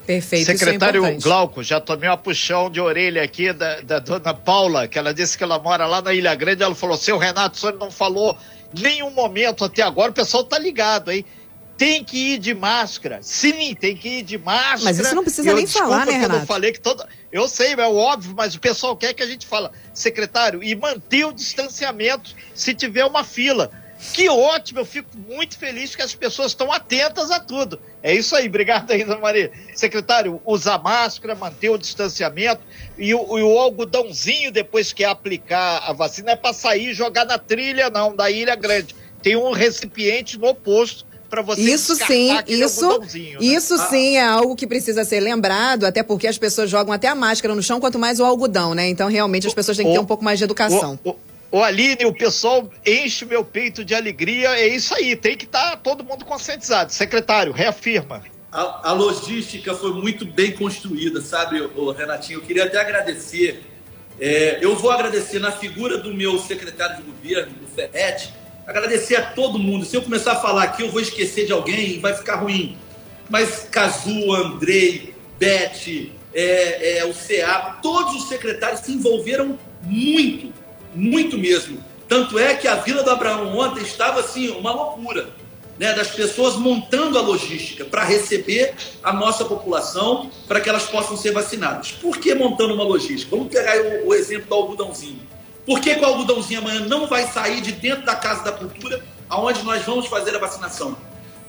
Perfeito. 0.06 0.50
É 0.50 0.56
Secretário 0.56 1.04
é 1.04 1.14
Glauco, 1.14 1.62
já 1.62 1.80
tomei 1.80 2.08
uma 2.08 2.16
puxão 2.16 2.68
de 2.68 2.80
orelha 2.80 3.22
aqui 3.22 3.52
da, 3.52 3.80
da 3.80 3.98
dona 4.00 4.34
Paula, 4.34 4.88
que 4.88 4.98
ela 4.98 5.14
disse 5.14 5.38
que 5.38 5.44
ela 5.44 5.58
mora 5.58 5.86
lá 5.86 6.02
na 6.02 6.12
Ilha 6.12 6.34
Grande. 6.34 6.62
Ela 6.62 6.74
falou: 6.74 6.96
seu 6.96 7.16
Renato, 7.18 7.56
o 7.56 7.60
senhor 7.60 7.78
não 7.78 7.90
falou 7.90 8.36
nenhum 8.76 9.10
momento 9.10 9.64
até 9.64 9.82
agora, 9.82 10.10
o 10.10 10.14
pessoal 10.14 10.44
tá 10.44 10.58
ligado 10.58 11.10
aí 11.10 11.24
tem 11.80 12.04
que 12.04 12.34
ir 12.34 12.38
de 12.38 12.52
máscara. 12.52 13.20
Sim, 13.22 13.74
tem 13.74 13.96
que 13.96 14.18
ir 14.18 14.22
de 14.22 14.36
máscara. 14.36 14.80
Mas 14.84 14.98
isso 14.98 15.14
não 15.14 15.22
precisa 15.22 15.48
eu, 15.48 15.56
nem 15.56 15.66
falar, 15.66 16.04
né, 16.04 16.12
Renato? 16.12 16.42
Eu 16.42 16.46
falei 16.46 16.72
que 16.72 16.78
toda. 16.78 17.08
Eu 17.32 17.48
sei, 17.48 17.72
é 17.72 17.88
óbvio, 17.88 18.34
mas 18.36 18.54
o 18.54 18.60
pessoal 18.60 18.94
quer 18.94 19.14
que 19.14 19.22
a 19.22 19.26
gente 19.26 19.46
fala, 19.46 19.72
secretário, 19.94 20.62
e 20.62 20.74
manter 20.74 21.24
o 21.24 21.32
distanciamento 21.32 22.36
se 22.54 22.74
tiver 22.74 23.06
uma 23.06 23.24
fila. 23.24 23.70
Que 24.12 24.28
ótimo, 24.28 24.80
eu 24.80 24.84
fico 24.84 25.08
muito 25.26 25.56
feliz 25.56 25.96
que 25.96 26.02
as 26.02 26.14
pessoas 26.14 26.52
estão 26.52 26.70
atentas 26.70 27.30
a 27.30 27.40
tudo. 27.40 27.80
É 28.02 28.14
isso 28.14 28.36
aí, 28.36 28.46
obrigado 28.46 28.90
aí, 28.90 29.02
Dona 29.02 29.18
Maria. 29.18 29.50
Secretário, 29.74 30.38
usar 30.44 30.76
máscara, 30.76 31.34
manter 31.34 31.70
o 31.70 31.78
distanciamento 31.78 32.60
e 32.98 33.14
o, 33.14 33.38
e 33.38 33.42
o 33.42 33.58
algodãozinho 33.58 34.52
depois 34.52 34.92
que 34.92 35.02
aplicar 35.02 35.78
a 35.78 35.94
vacina 35.94 36.32
é 36.32 36.36
para 36.36 36.52
sair 36.52 36.90
e 36.90 36.94
jogar 36.94 37.24
na 37.24 37.38
trilha, 37.38 37.88
não, 37.88 38.14
da 38.14 38.30
Ilha 38.30 38.54
Grande. 38.54 38.94
Tem 39.22 39.34
um 39.34 39.52
recipiente 39.52 40.38
no 40.38 40.54
posto 40.54 41.08
para 41.30 41.42
você 41.42 41.60
Isso 41.60 41.94
sim, 41.94 42.36
isso, 42.48 42.98
né? 42.98 43.06
isso 43.40 43.74
ah. 43.74 43.88
sim 43.88 44.16
é 44.16 44.24
algo 44.24 44.56
que 44.56 44.66
precisa 44.66 45.04
ser 45.04 45.20
lembrado, 45.20 45.84
até 45.84 46.02
porque 46.02 46.26
as 46.26 46.36
pessoas 46.36 46.68
jogam 46.68 46.92
até 46.92 47.06
a 47.06 47.14
máscara 47.14 47.54
no 47.54 47.62
chão, 47.62 47.78
quanto 47.78 47.98
mais 47.98 48.18
o 48.18 48.24
algodão, 48.24 48.74
né? 48.74 48.88
Então 48.88 49.08
realmente 49.08 49.46
as 49.46 49.54
pessoas 49.54 49.76
têm 49.76 49.86
que 49.86 49.92
ter 49.92 50.00
um 50.00 50.04
pouco 50.04 50.24
mais 50.24 50.38
de 50.38 50.44
educação. 50.44 50.98
O, 51.04 51.10
o, 51.10 51.16
o 51.52 51.62
Aline, 51.62 52.04
o 52.04 52.12
pessoal 52.12 52.68
enche 52.84 53.24
meu 53.24 53.44
peito 53.44 53.84
de 53.84 53.94
alegria, 53.94 54.48
é 54.58 54.66
isso 54.66 54.92
aí, 54.94 55.14
tem 55.14 55.36
que 55.36 55.44
estar 55.44 55.70
tá 55.70 55.76
todo 55.76 56.04
mundo 56.04 56.24
conscientizado. 56.24 56.92
Secretário, 56.92 57.52
reafirma. 57.52 58.22
A, 58.52 58.90
a, 58.90 58.92
logística 58.92 59.74
foi 59.74 59.92
muito 59.92 60.24
bem 60.24 60.50
construída, 60.52 61.20
sabe, 61.20 61.60
o 61.60 61.92
Renatinho? 61.92 62.40
Eu 62.40 62.42
queria 62.42 62.64
até 62.64 62.80
agradecer. 62.80 63.62
É, 64.18 64.58
eu 64.60 64.74
vou 64.76 64.90
agradecer 64.90 65.38
na 65.38 65.52
figura 65.52 65.98
do 65.98 66.12
meu 66.12 66.36
secretário 66.38 66.96
de 66.96 67.02
governo, 67.02 67.52
do 67.54 67.68
Ferret, 67.68 68.32
agradecer 68.70 69.16
a 69.16 69.22
todo 69.22 69.58
mundo. 69.58 69.84
Se 69.84 69.96
eu 69.96 70.02
começar 70.02 70.32
a 70.32 70.36
falar 70.36 70.62
aqui, 70.62 70.82
eu 70.82 70.90
vou 70.90 71.00
esquecer 71.00 71.44
de 71.44 71.52
alguém 71.52 71.96
e 71.96 71.98
vai 71.98 72.14
ficar 72.14 72.36
ruim. 72.36 72.76
Mas 73.28 73.66
Cazu, 73.70 74.32
Andrei, 74.32 75.12
Beth, 75.38 76.10
é, 76.32 76.98
é, 76.98 77.04
o 77.04 77.12
CA, 77.12 77.78
todos 77.82 78.14
os 78.14 78.28
secretários 78.28 78.80
se 78.80 78.92
envolveram 78.92 79.58
muito, 79.82 80.52
muito 80.94 81.36
mesmo. 81.36 81.82
Tanto 82.08 82.38
é 82.38 82.54
que 82.54 82.68
a 82.68 82.76
Vila 82.76 83.02
do 83.02 83.10
Abraão 83.10 83.58
ontem 83.58 83.82
estava 83.82 84.20
assim, 84.20 84.48
uma 84.50 84.72
loucura. 84.72 85.28
Né, 85.78 85.94
das 85.94 86.10
pessoas 86.10 86.56
montando 86.56 87.18
a 87.18 87.22
logística 87.22 87.86
para 87.86 88.04
receber 88.04 88.74
a 89.02 89.14
nossa 89.14 89.46
população 89.46 90.30
para 90.46 90.60
que 90.60 90.68
elas 90.68 90.82
possam 90.82 91.16
ser 91.16 91.30
vacinadas. 91.32 91.90
Por 91.92 92.18
que 92.18 92.34
montando 92.34 92.74
uma 92.74 92.84
logística? 92.84 93.34
Vamos 93.34 93.50
pegar 93.50 93.80
o, 93.80 94.08
o 94.08 94.14
exemplo 94.14 94.46
do 94.46 94.54
algodãozinho. 94.54 95.20
Por 95.70 95.78
que, 95.78 95.94
que 95.94 96.00
o 96.00 96.04
algodãozinho 96.04 96.58
amanhã 96.58 96.80
não 96.80 97.06
vai 97.06 97.28
sair 97.28 97.60
de 97.60 97.70
dentro 97.70 98.04
da 98.04 98.16
Casa 98.16 98.42
da 98.42 98.50
Cultura, 98.50 99.04
aonde 99.28 99.62
nós 99.62 99.84
vamos 99.84 100.08
fazer 100.08 100.34
a 100.34 100.38
vacinação? 100.40 100.96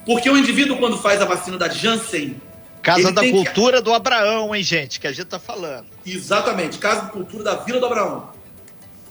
Porque 0.06 0.30
o 0.30 0.38
indivíduo, 0.38 0.78
quando 0.78 0.96
faz 0.96 1.20
a 1.24 1.26
vacina 1.26 1.58
da 1.58 1.68
Janssen. 1.68 2.40
Casa 2.84 3.12
da 3.12 3.28
Cultura 3.28 3.78
que... 3.78 3.84
do 3.84 3.92
Abraão, 3.92 4.54
hein, 4.54 4.62
gente? 4.62 5.00
Que 5.00 5.08
a 5.08 5.12
gente 5.12 5.24
está 5.24 5.40
falando. 5.40 5.88
Exatamente, 6.06 6.78
Casa 6.78 7.02
da 7.02 7.08
Cultura 7.08 7.44
da 7.44 7.56
Vila 7.56 7.80
do 7.80 7.86
Abraão. 7.88 8.30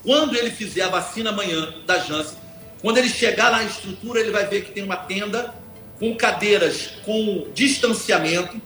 Quando 0.05 0.37
ele 0.37 0.53
fizer 0.53 0.83
a 0.83 0.89
vacina 0.89 1.31
amanhã 1.31 1.75
da 1.85 1.99
Janssen, 1.99 2.39
quando 2.81 2.99
ele 2.99 3.09
chegar 3.09 3.51
na 3.51 3.65
estrutura, 3.65 4.21
ele 4.21 4.31
vai 4.31 4.47
ver 4.47 4.63
que 4.63 4.71
tem 4.71 4.85
uma 4.85 4.97
tenda 4.97 5.53
com 5.99 6.15
cadeiras 6.15 6.93
com 7.05 7.49
distanciamento, 7.53 8.63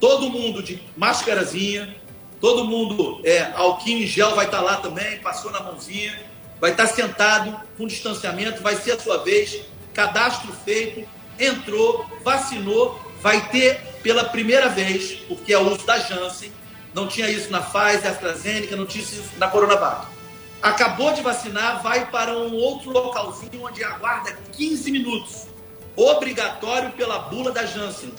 todo 0.00 0.30
mundo 0.30 0.64
de 0.64 0.82
máscarazinha, 0.96 1.94
Todo 2.40 2.64
mundo, 2.64 3.20
é, 3.24 3.52
alquim 3.54 4.06
gel 4.06 4.34
vai 4.34 4.46
estar 4.46 4.58
tá 4.58 4.62
lá 4.62 4.76
também, 4.76 5.18
passou 5.18 5.50
na 5.50 5.60
mãozinha, 5.60 6.18
vai 6.60 6.72
estar 6.72 6.86
tá 6.86 6.94
sentado 6.94 7.60
com 7.76 7.86
distanciamento, 7.86 8.62
vai 8.62 8.76
ser 8.76 8.92
a 8.92 8.98
sua 8.98 9.18
vez, 9.24 9.62
cadastro 9.94 10.52
feito, 10.64 11.08
entrou, 11.38 12.06
vacinou, 12.22 13.00
vai 13.22 13.48
ter 13.48 13.80
pela 14.02 14.24
primeira 14.24 14.68
vez, 14.68 15.12
porque 15.28 15.52
é 15.52 15.58
o 15.58 15.72
uso 15.72 15.86
da 15.86 15.98
Janssen, 15.98 16.52
não 16.94 17.06
tinha 17.06 17.28
isso 17.28 17.50
na 17.50 17.60
Pfizer, 17.60 18.10
AstraZeneca, 18.10 18.76
não 18.76 18.86
tinha 18.86 19.02
isso 19.02 19.22
na 19.38 19.48
Coronavac. 19.48 20.06
Acabou 20.62 21.12
de 21.12 21.22
vacinar, 21.22 21.82
vai 21.82 22.10
para 22.10 22.36
um 22.36 22.54
outro 22.54 22.90
localzinho 22.90 23.64
onde 23.64 23.84
aguarda 23.84 24.36
15 24.52 24.90
minutos. 24.90 25.46
Obrigatório 25.94 26.92
pela 26.92 27.18
bula 27.18 27.52
da 27.52 27.64
Janssen. 27.66 28.12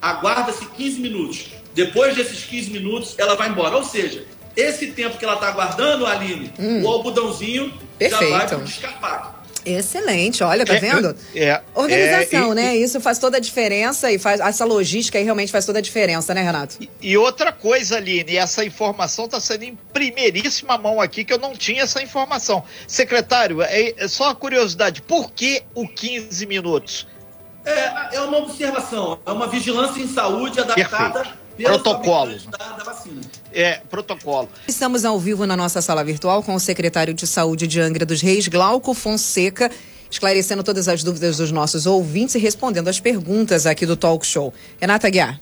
Aguarda-se 0.00 0.64
15 0.66 1.00
minutos. 1.00 1.50
Depois 1.74 2.16
desses 2.16 2.44
15 2.44 2.70
minutos, 2.70 3.14
ela 3.18 3.36
vai 3.36 3.48
embora. 3.48 3.76
Ou 3.76 3.84
seja, 3.84 4.24
esse 4.56 4.88
tempo 4.88 5.16
que 5.16 5.24
ela 5.24 5.34
está 5.34 5.48
aguardando, 5.48 6.06
Aline, 6.06 6.52
hum. 6.58 6.82
o 6.82 6.88
algodãozinho 6.88 7.72
Perfeito. 7.98 8.48
já 8.48 8.56
vai 8.56 8.64
descarpado. 8.64 9.40
Excelente, 9.64 10.42
olha, 10.42 10.64
tá 10.64 10.74
é, 10.74 10.78
vendo? 10.78 11.14
É, 11.34 11.60
Organização, 11.74 12.52
é, 12.52 12.54
né? 12.54 12.76
E, 12.76 12.82
Isso 12.82 12.98
faz 12.98 13.18
toda 13.18 13.36
a 13.36 13.40
diferença 13.40 14.10
e 14.10 14.18
faz 14.18 14.40
essa 14.40 14.64
logística 14.64 15.18
aí 15.18 15.24
realmente 15.24 15.52
faz 15.52 15.66
toda 15.66 15.78
a 15.78 15.82
diferença, 15.82 16.32
né, 16.32 16.42
Renato? 16.42 16.76
E, 16.80 16.88
e 17.02 17.16
outra 17.18 17.52
coisa, 17.52 17.96
Aline, 17.96 18.36
essa 18.36 18.64
informação 18.64 19.26
está 19.26 19.38
sendo 19.38 19.64
em 19.64 19.78
primeiríssima 19.92 20.78
mão 20.78 20.98
aqui, 20.98 21.24
que 21.24 21.32
eu 21.32 21.38
não 21.38 21.52
tinha 21.52 21.82
essa 21.82 22.02
informação. 22.02 22.64
Secretário, 22.86 23.60
é, 23.60 23.92
é 23.96 24.08
só 24.08 24.24
uma 24.24 24.34
curiosidade, 24.34 25.02
por 25.02 25.30
que 25.30 25.62
o 25.74 25.86
15 25.86 26.46
minutos? 26.46 27.06
É, 27.64 28.16
é 28.16 28.20
uma 28.22 28.38
observação, 28.38 29.18
é 29.26 29.30
uma 29.30 29.46
vigilância 29.46 30.00
em 30.00 30.08
saúde 30.08 30.58
adaptada 30.58 31.20
Perfeito 31.20 31.39
protocolo. 31.62 32.36
É, 33.52 33.80
protocolo. 33.90 34.48
Estamos 34.66 35.04
ao 35.04 35.18
vivo 35.18 35.46
na 35.46 35.56
nossa 35.56 35.82
sala 35.82 36.04
virtual 36.04 36.42
com 36.42 36.54
o 36.54 36.60
secretário 36.60 37.12
de 37.12 37.26
Saúde 37.26 37.66
de 37.66 37.80
Angra 37.80 38.06
dos 38.06 38.20
Reis, 38.20 38.48
Glauco 38.48 38.94
Fonseca, 38.94 39.70
esclarecendo 40.10 40.62
todas 40.62 40.88
as 40.88 41.02
dúvidas 41.02 41.36
dos 41.36 41.50
nossos 41.52 41.86
ouvintes 41.86 42.34
e 42.34 42.38
respondendo 42.38 42.88
as 42.88 43.00
perguntas 43.00 43.66
aqui 43.66 43.86
do 43.86 43.96
Talk 43.96 44.26
Show. 44.26 44.52
Renata 44.80 45.08
Guiar. 45.08 45.40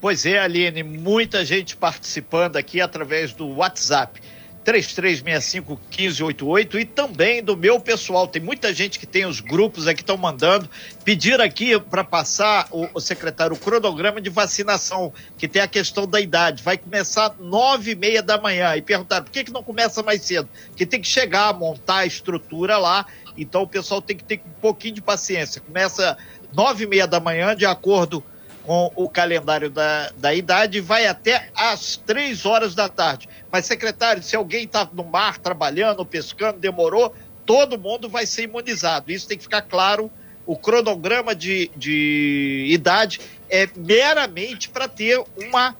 Pois 0.00 0.24
é, 0.24 0.38
Aline, 0.38 0.82
muita 0.82 1.44
gente 1.44 1.76
participando 1.76 2.56
aqui 2.56 2.80
através 2.80 3.32
do 3.32 3.48
WhatsApp. 3.48 4.20
3365-1588 4.68 6.80
e 6.80 6.84
também 6.84 7.42
do 7.42 7.56
meu 7.56 7.80
pessoal. 7.80 8.28
Tem 8.28 8.42
muita 8.42 8.74
gente 8.74 8.98
que 8.98 9.06
tem 9.06 9.24
os 9.24 9.40
grupos 9.40 9.88
aqui 9.88 10.02
estão 10.02 10.18
mandando. 10.18 10.68
Pedir 11.04 11.40
aqui 11.40 11.80
para 11.80 12.04
passar 12.04 12.68
o, 12.70 12.86
o, 12.92 13.00
secretário 13.00 13.56
o 13.56 13.58
cronograma 13.58 14.20
de 14.20 14.28
vacinação, 14.28 15.10
que 15.38 15.48
tem 15.48 15.62
a 15.62 15.68
questão 15.68 16.06
da 16.06 16.20
idade. 16.20 16.62
Vai 16.62 16.76
começar 16.76 17.34
nove 17.40 17.92
e 17.92 17.94
meia 17.94 18.22
da 18.22 18.38
manhã. 18.38 18.76
E 18.76 18.82
perguntaram 18.82 19.24
por 19.24 19.32
que, 19.32 19.44
que 19.44 19.52
não 19.52 19.62
começa 19.62 20.02
mais 20.02 20.20
cedo? 20.20 20.46
Que 20.76 20.84
tem 20.84 21.00
que 21.00 21.08
chegar, 21.08 21.54
montar 21.54 22.00
a 22.00 22.06
estrutura 22.06 22.76
lá. 22.76 23.06
Então 23.38 23.62
o 23.62 23.66
pessoal 23.66 24.02
tem 24.02 24.14
que 24.16 24.24
ter 24.24 24.42
um 24.44 24.60
pouquinho 24.60 24.96
de 24.96 25.00
paciência. 25.00 25.62
Começa 25.62 26.18
nove 26.52 26.84
e 26.84 26.86
meia 26.86 27.06
da 27.06 27.18
manhã, 27.18 27.56
de 27.56 27.64
acordo 27.64 28.20
com 28.20 28.36
com 28.68 28.92
o 28.94 29.08
calendário 29.08 29.70
da, 29.70 30.12
da 30.18 30.34
idade 30.34 30.78
vai 30.78 31.06
até 31.06 31.48
às 31.56 31.96
três 31.96 32.44
horas 32.44 32.74
da 32.74 32.86
tarde. 32.86 33.26
Mas, 33.50 33.66
secretário, 33.66 34.22
se 34.22 34.36
alguém 34.36 34.64
está 34.64 34.88
no 34.92 35.04
mar 35.04 35.38
trabalhando, 35.38 36.04
pescando, 36.04 36.58
demorou, 36.58 37.14
todo 37.46 37.78
mundo 37.78 38.08
vai 38.08 38.26
ser 38.26 38.42
imunizado. 38.42 39.10
Isso 39.10 39.26
tem 39.26 39.36
que 39.36 39.44
ficar 39.44 39.62
claro. 39.62 40.10
O 40.46 40.56
cronograma 40.56 41.34
de, 41.34 41.70
de 41.76 42.66
idade 42.70 43.20
é 43.50 43.68
meramente 43.76 44.68
para 44.68 44.88
ter 44.88 45.22
uma 45.36 45.76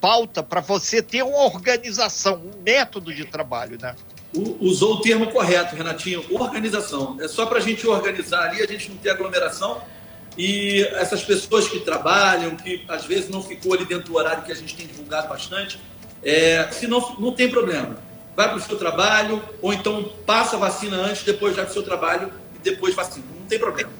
pauta, 0.00 0.42
para 0.42 0.60
você 0.60 1.00
ter 1.00 1.22
uma 1.22 1.44
organização, 1.44 2.34
um 2.34 2.62
método 2.62 3.14
de 3.14 3.24
trabalho, 3.24 3.78
né? 3.80 3.94
usou 4.60 4.94
o 4.94 5.00
termo 5.00 5.30
correto, 5.30 5.76
Renatinho, 5.76 6.24
organização. 6.30 7.18
É 7.20 7.28
só 7.28 7.46
para 7.46 7.58
a 7.58 7.60
gente 7.60 7.86
organizar 7.86 8.48
ali, 8.48 8.62
a 8.62 8.66
gente 8.66 8.88
não 8.88 8.96
ter 8.96 9.10
aglomeração 9.10 9.82
e 10.36 10.82
essas 10.94 11.22
pessoas 11.22 11.68
que 11.68 11.80
trabalham, 11.80 12.56
que 12.56 12.82
às 12.88 13.04
vezes 13.04 13.28
não 13.28 13.42
ficou 13.42 13.74
ali 13.74 13.84
dentro 13.84 14.06
do 14.06 14.16
horário 14.16 14.42
que 14.42 14.52
a 14.52 14.54
gente 14.54 14.74
tem 14.74 14.86
divulgado 14.86 15.28
bastante, 15.28 15.78
é, 16.24 16.68
se 16.70 16.86
não, 16.86 17.16
não 17.18 17.32
tem 17.32 17.50
problema. 17.50 17.96
Vai 18.34 18.48
para 18.48 18.56
o 18.56 18.60
seu 18.60 18.78
trabalho, 18.78 19.42
ou 19.60 19.72
então 19.72 20.10
passa 20.24 20.56
a 20.56 20.58
vacina 20.58 20.96
antes, 20.96 21.22
depois 21.22 21.54
vai 21.54 21.64
para 21.64 21.70
o 21.70 21.74
seu 21.74 21.82
trabalho 21.82 22.32
e 22.54 22.58
depois 22.58 22.94
vacina. 22.94 23.26
Não 23.38 23.46
tem 23.46 23.58
problema. 23.58 23.90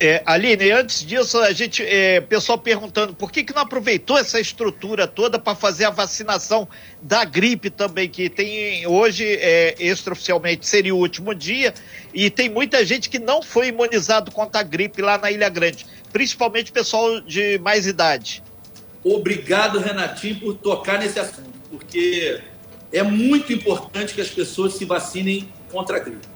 É, 0.00 0.22
Aline, 0.26 0.72
antes 0.72 1.06
disso, 1.06 1.38
a 1.38 1.52
gente, 1.52 1.80
é, 1.82 2.20
pessoal 2.20 2.58
perguntando 2.58 3.14
por 3.14 3.30
que, 3.30 3.44
que 3.44 3.54
não 3.54 3.62
aproveitou 3.62 4.18
essa 4.18 4.40
estrutura 4.40 5.06
toda 5.06 5.38
para 5.38 5.54
fazer 5.54 5.84
a 5.84 5.90
vacinação 5.90 6.68
da 7.00 7.24
gripe 7.24 7.70
também, 7.70 8.08
que 8.08 8.28
tem 8.28 8.84
hoje, 8.88 9.24
é, 9.24 9.76
extraoficialmente, 9.78 10.66
seria 10.66 10.92
o 10.92 10.98
último 10.98 11.32
dia, 11.32 11.72
e 12.12 12.28
tem 12.28 12.48
muita 12.48 12.84
gente 12.84 13.08
que 13.08 13.20
não 13.20 13.40
foi 13.40 13.68
imunizado 13.68 14.32
contra 14.32 14.60
a 14.60 14.64
gripe 14.64 15.00
lá 15.00 15.16
na 15.16 15.30
Ilha 15.30 15.48
Grande, 15.48 15.86
principalmente 16.12 16.72
pessoal 16.72 17.20
de 17.20 17.58
mais 17.60 17.86
idade. 17.86 18.42
Obrigado, 19.04 19.78
Renatinho, 19.78 20.40
por 20.40 20.54
tocar 20.54 20.98
nesse 20.98 21.20
assunto, 21.20 21.52
porque 21.70 22.40
é 22.90 23.02
muito 23.02 23.52
importante 23.52 24.14
que 24.14 24.20
as 24.20 24.30
pessoas 24.30 24.74
se 24.74 24.86
vacinem 24.86 25.48
contra 25.70 25.98
a 25.98 26.00
gripe. 26.00 26.26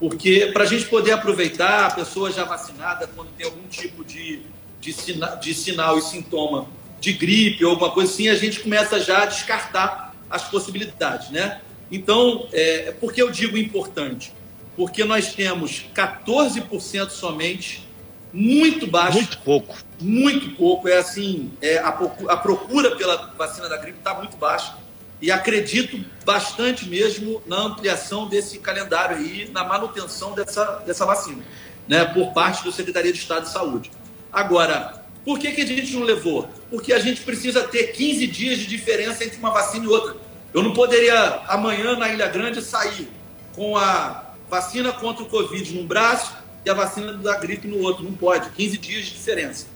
Porque 0.00 0.50
para 0.52 0.62
a 0.64 0.66
gente 0.66 0.86
poder 0.86 1.12
aproveitar 1.12 1.86
a 1.86 1.90
pessoa 1.90 2.30
já 2.32 2.44
vacinada, 2.44 3.08
quando 3.14 3.28
tem 3.36 3.44
algum 3.44 3.66
tipo 3.68 4.04
de, 4.04 4.40
de, 4.80 4.92
sina, 4.92 5.34
de 5.34 5.52
sinal 5.52 5.98
e 5.98 6.02
sintoma 6.02 6.68
de 7.00 7.12
gripe 7.12 7.64
ou 7.64 7.72
alguma 7.72 7.90
coisa 7.90 8.12
assim, 8.12 8.28
a 8.28 8.34
gente 8.34 8.60
começa 8.60 9.00
já 9.00 9.24
a 9.24 9.26
descartar 9.26 10.14
as 10.30 10.44
possibilidades, 10.44 11.30
né? 11.30 11.60
Então, 11.90 12.48
é, 12.52 12.92
por 12.92 13.12
que 13.12 13.20
eu 13.20 13.30
digo 13.30 13.56
importante? 13.56 14.32
Porque 14.76 15.04
nós 15.04 15.34
temos 15.34 15.84
14% 15.94 17.10
somente, 17.10 17.86
muito 18.32 18.86
baixo. 18.86 19.18
Muito 19.18 19.38
pouco. 19.38 19.76
Muito 20.00 20.56
pouco. 20.56 20.88
É 20.88 20.98
assim, 20.98 21.50
é, 21.60 21.78
a, 21.78 21.88
a 21.88 22.36
procura 22.36 22.96
pela 22.96 23.32
vacina 23.36 23.68
da 23.68 23.76
gripe 23.76 23.98
está 23.98 24.14
muito 24.14 24.36
baixa. 24.36 24.76
e 25.20 25.30
acredito 25.30 26.04
bastante 26.24 26.88
mesmo 26.88 27.42
na 27.46 27.56
ampliação 27.56 28.28
desse 28.28 28.58
calendário 28.58 29.16
aí, 29.16 29.50
na 29.52 29.64
manutenção 29.64 30.32
dessa, 30.32 30.64
dessa 30.86 31.04
vacina, 31.04 31.42
né, 31.88 32.04
por 32.04 32.32
parte 32.32 32.62
do 32.62 32.70
Secretaria 32.70 33.12
de 33.12 33.18
Estado 33.18 33.44
de 33.44 33.50
Saúde. 33.50 33.90
Agora, 34.32 35.02
por 35.24 35.38
que, 35.38 35.50
que 35.52 35.62
a 35.62 35.66
gente 35.66 35.92
não 35.94 36.04
levou? 36.04 36.48
Porque 36.70 36.92
a 36.92 36.98
gente 36.98 37.22
precisa 37.22 37.66
ter 37.66 37.88
15 37.88 38.26
dias 38.28 38.58
de 38.58 38.66
diferença 38.66 39.24
entre 39.24 39.38
uma 39.38 39.50
vacina 39.50 39.84
e 39.84 39.88
outra. 39.88 40.16
Eu 40.54 40.62
não 40.62 40.72
poderia 40.72 41.42
amanhã 41.48 41.96
na 41.96 42.08
Ilha 42.08 42.28
Grande 42.28 42.62
sair 42.62 43.08
com 43.54 43.76
a 43.76 44.32
vacina 44.48 44.92
contra 44.92 45.22
o 45.22 45.26
Covid 45.26 45.74
num 45.74 45.86
braço 45.86 46.34
e 46.64 46.70
a 46.70 46.74
vacina 46.74 47.12
da 47.12 47.36
gripe 47.36 47.66
no 47.66 47.78
outro. 47.80 48.04
Não 48.04 48.12
pode. 48.12 48.50
15 48.50 48.78
dias 48.78 49.06
de 49.06 49.12
diferença. 49.12 49.66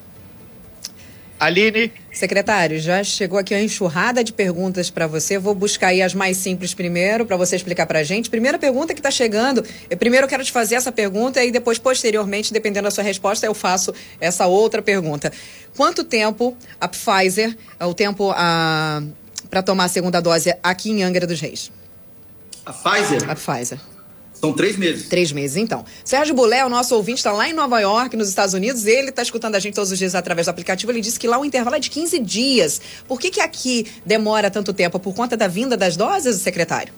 Aline. 1.42 1.92
Secretário, 2.12 2.78
já 2.78 3.02
chegou 3.02 3.37
aqui 3.37 3.52
a 3.52 3.61
enxurrada 3.61 4.22
de 4.22 4.32
perguntas 4.32 4.90
para 4.90 5.08
você. 5.08 5.38
Vou 5.38 5.56
buscar 5.56 5.88
aí 5.88 6.00
as 6.00 6.14
mais 6.14 6.37
simples 6.37 6.72
primeiro 6.72 7.26
para 7.26 7.37
você 7.37 7.56
explicar 7.56 7.84
para 7.84 7.99
a 7.99 8.02
gente. 8.04 8.30
Primeira 8.30 8.61
pergunta 8.61 8.94
que 8.94 9.00
está 9.00 9.11
chegando. 9.11 9.64
Eu 9.90 9.96
primeiro 9.96 10.28
quero 10.28 10.44
te 10.44 10.52
fazer 10.52 10.76
essa 10.76 10.92
pergunta 10.92 11.42
e 11.42 11.50
depois, 11.50 11.80
posteriormente, 11.80 12.52
dependendo 12.52 12.84
da 12.84 12.92
sua 12.92 13.02
resposta, 13.02 13.44
eu 13.44 13.54
faço 13.54 13.92
essa 14.20 14.46
outra 14.46 14.80
pergunta. 14.80 15.32
Quanto 15.76 16.04
tempo 16.04 16.56
a 16.80 16.87
Pfizer, 16.87 17.56
é 17.80 17.84
o 17.84 17.92
tempo 17.92 18.32
para 19.50 19.62
tomar 19.64 19.87
a 19.87 19.88
segunda 19.88 20.20
dose 20.20 20.54
aqui 20.62 20.90
em 20.92 21.02
Angra 21.02 21.26
dos 21.26 21.40
Reis? 21.40 21.72
A 22.64 22.72
Pfizer? 22.72 23.28
A 23.28 23.34
Pfizer. 23.34 23.80
São 24.42 24.52
três 24.52 24.76
meses. 24.76 25.08
Três 25.08 25.30
meses, 25.30 25.56
então. 25.56 25.84
Sérgio 26.04 26.34
Bulé, 26.34 26.64
o 26.66 26.68
nosso 26.68 26.96
ouvinte, 26.96 27.18
está 27.18 27.30
lá 27.30 27.49
em 27.49 27.52
Nova 27.52 27.78
York, 27.78 28.16
nos 28.16 28.28
Estados 28.28 28.54
Unidos. 28.54 28.87
Ele 28.87 29.11
está 29.11 29.22
escutando 29.22 29.54
a 29.54 29.61
gente 29.61 29.75
todos 29.75 29.92
os 29.92 29.96
dias 29.96 30.16
através 30.16 30.49
do 30.49 30.50
aplicativo. 30.50 30.90
Ele 30.90 31.00
disse 31.00 31.16
que 31.16 31.28
lá 31.28 31.38
o 31.38 31.44
intervalo 31.44 31.76
é 31.76 31.78
de 31.78 31.88
15 31.88 32.18
dias. 32.18 32.82
Por 33.06 33.20
que, 33.20 33.30
que 33.30 33.40
aqui 33.40 33.87
demora 34.04 34.50
tanto 34.50 34.72
tempo? 34.72 34.99
Por 34.99 35.14
conta 35.14 35.37
da 35.37 35.46
vinda 35.46 35.76
das 35.76 35.96
doses, 35.96 36.40
secretário? 36.40 36.92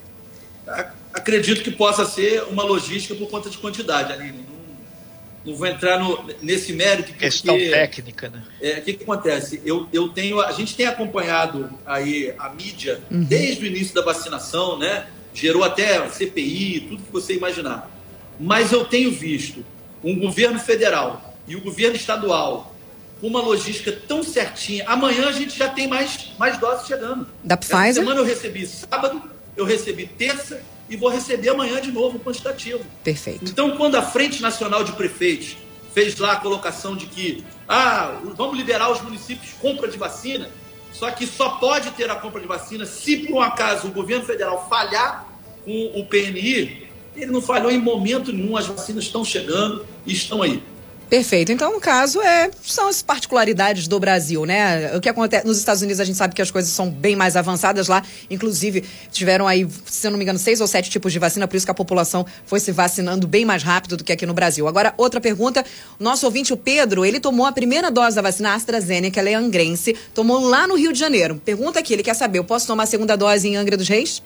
Acredito 1.12 1.62
que 1.62 1.70
possa 1.70 2.06
ser 2.06 2.44
uma 2.44 2.64
logística 2.64 3.14
por 3.14 3.28
conta 3.28 3.50
de 3.50 3.58
quantidade, 3.58 4.10
Aline. 4.10 4.38
Não, 4.38 5.52
não 5.52 5.58
vou 5.58 5.66
entrar 5.66 5.98
no, 5.98 6.24
nesse 6.40 6.72
mérito. 6.72 7.10
Porque, 7.10 7.26
Questão 7.26 7.58
técnica, 7.58 8.30
né? 8.30 8.42
É, 8.58 8.78
o 8.78 8.82
que, 8.82 8.94
que 8.94 9.02
acontece? 9.02 9.60
Eu, 9.66 9.86
eu 9.92 10.08
tenho, 10.08 10.40
a 10.40 10.52
gente 10.52 10.74
tem 10.74 10.86
acompanhado 10.86 11.68
aí 11.84 12.32
a 12.38 12.48
mídia 12.48 13.02
uhum. 13.10 13.22
desde 13.22 13.64
o 13.64 13.66
início 13.66 13.94
da 13.94 14.00
vacinação, 14.00 14.78
né? 14.78 15.04
Gerou 15.34 15.64
até 15.64 16.08
CPI, 16.08 16.86
tudo 16.88 17.02
que 17.02 17.12
você 17.12 17.34
imaginar. 17.34 17.90
Mas 18.38 18.72
eu 18.72 18.84
tenho 18.84 19.10
visto 19.10 19.64
um 20.02 20.18
governo 20.18 20.58
federal 20.58 21.36
e 21.46 21.56
o 21.56 21.60
governo 21.60 21.96
estadual 21.96 22.74
com 23.20 23.26
uma 23.26 23.40
logística 23.40 23.92
tão 23.92 24.22
certinha. 24.22 24.84
Amanhã 24.86 25.28
a 25.28 25.32
gente 25.32 25.56
já 25.56 25.68
tem 25.68 25.88
mais, 25.88 26.30
mais 26.38 26.58
doses 26.58 26.86
chegando. 26.86 27.26
Da 27.42 27.56
Pfizer? 27.56 27.86
Essa 27.86 28.00
semana 28.00 28.20
eu 28.20 28.24
recebi 28.24 28.66
sábado, 28.66 29.22
eu 29.56 29.64
recebi 29.64 30.06
terça 30.06 30.62
e 30.88 30.96
vou 30.96 31.08
receber 31.08 31.48
amanhã 31.48 31.80
de 31.80 31.90
novo 31.90 32.18
o 32.18 32.20
quantitativo. 32.20 32.80
Perfeito. 33.02 33.44
Então, 33.50 33.76
quando 33.76 33.96
a 33.96 34.02
Frente 34.02 34.42
Nacional 34.42 34.84
de 34.84 34.92
Prefeitos 34.92 35.56
fez 35.94 36.18
lá 36.18 36.32
a 36.32 36.36
colocação 36.36 36.96
de 36.96 37.06
que 37.06 37.44
ah, 37.68 38.20
vamos 38.36 38.56
liberar 38.56 38.90
os 38.90 39.00
municípios 39.00 39.52
compra 39.60 39.88
de 39.88 39.96
vacina, 39.96 40.50
só 40.94 41.10
que 41.10 41.26
só 41.26 41.50
pode 41.56 41.90
ter 41.90 42.08
a 42.08 42.14
compra 42.14 42.40
de 42.40 42.46
vacina 42.46 42.86
se, 42.86 43.16
por 43.16 43.34
um 43.34 43.40
acaso, 43.40 43.88
o 43.88 43.90
governo 43.90 44.24
federal 44.24 44.68
falhar 44.68 45.26
com 45.64 45.92
o 46.00 46.06
PNI. 46.06 46.88
Ele 47.16 47.32
não 47.32 47.42
falhou 47.42 47.70
em 47.70 47.78
momento 47.78 48.32
nenhum, 48.32 48.56
as 48.56 48.66
vacinas 48.66 49.04
estão 49.04 49.24
chegando 49.24 49.84
e 50.06 50.12
estão 50.12 50.40
aí. 50.40 50.62
Perfeito. 51.08 51.52
Então, 51.52 51.72
no 51.72 51.80
caso, 51.80 52.20
é, 52.20 52.50
são 52.62 52.88
as 52.88 53.02
particularidades 53.02 53.86
do 53.86 54.00
Brasil, 54.00 54.44
né? 54.44 54.96
O 54.96 55.00
que 55.00 55.08
acontece 55.08 55.46
nos 55.46 55.58
Estados 55.58 55.82
Unidos, 55.82 56.00
a 56.00 56.04
gente 56.04 56.16
sabe 56.16 56.34
que 56.34 56.42
as 56.42 56.50
coisas 56.50 56.72
são 56.72 56.90
bem 56.90 57.14
mais 57.14 57.36
avançadas 57.36 57.88
lá. 57.88 58.02
Inclusive, 58.30 58.82
tiveram 59.12 59.46
aí, 59.46 59.68
se 59.84 60.06
eu 60.06 60.10
não 60.10 60.18
me 60.18 60.24
engano, 60.24 60.38
seis 60.38 60.60
ou 60.60 60.66
sete 60.66 60.90
tipos 60.90 61.12
de 61.12 61.18
vacina, 61.18 61.46
por 61.46 61.56
isso 61.56 61.66
que 61.66 61.70
a 61.70 61.74
população 61.74 62.26
foi 62.46 62.58
se 62.58 62.72
vacinando 62.72 63.28
bem 63.28 63.44
mais 63.44 63.62
rápido 63.62 63.96
do 63.96 64.04
que 64.04 64.12
aqui 64.12 64.26
no 64.26 64.34
Brasil. 64.34 64.66
Agora, 64.66 64.94
outra 64.96 65.20
pergunta. 65.20 65.64
Nosso 66.00 66.26
ouvinte, 66.26 66.52
o 66.52 66.56
Pedro, 66.56 67.04
ele 67.04 67.20
tomou 67.20 67.46
a 67.46 67.52
primeira 67.52 67.90
dose 67.90 68.16
da 68.16 68.22
vacina 68.22 68.54
AstraZeneca, 68.54 69.20
ela 69.20 69.30
é 69.30 69.34
angrense, 69.34 69.94
tomou 70.14 70.40
lá 70.40 70.66
no 70.66 70.74
Rio 70.74 70.92
de 70.92 70.98
Janeiro. 70.98 71.40
Pergunta 71.44 71.78
aqui, 71.78 71.92
ele 71.92 72.02
quer 72.02 72.14
saber, 72.14 72.38
eu 72.38 72.44
posso 72.44 72.66
tomar 72.66 72.84
a 72.84 72.86
segunda 72.86 73.16
dose 73.16 73.46
em 73.46 73.56
Angra 73.56 73.76
dos 73.76 73.88
Reis? 73.88 74.22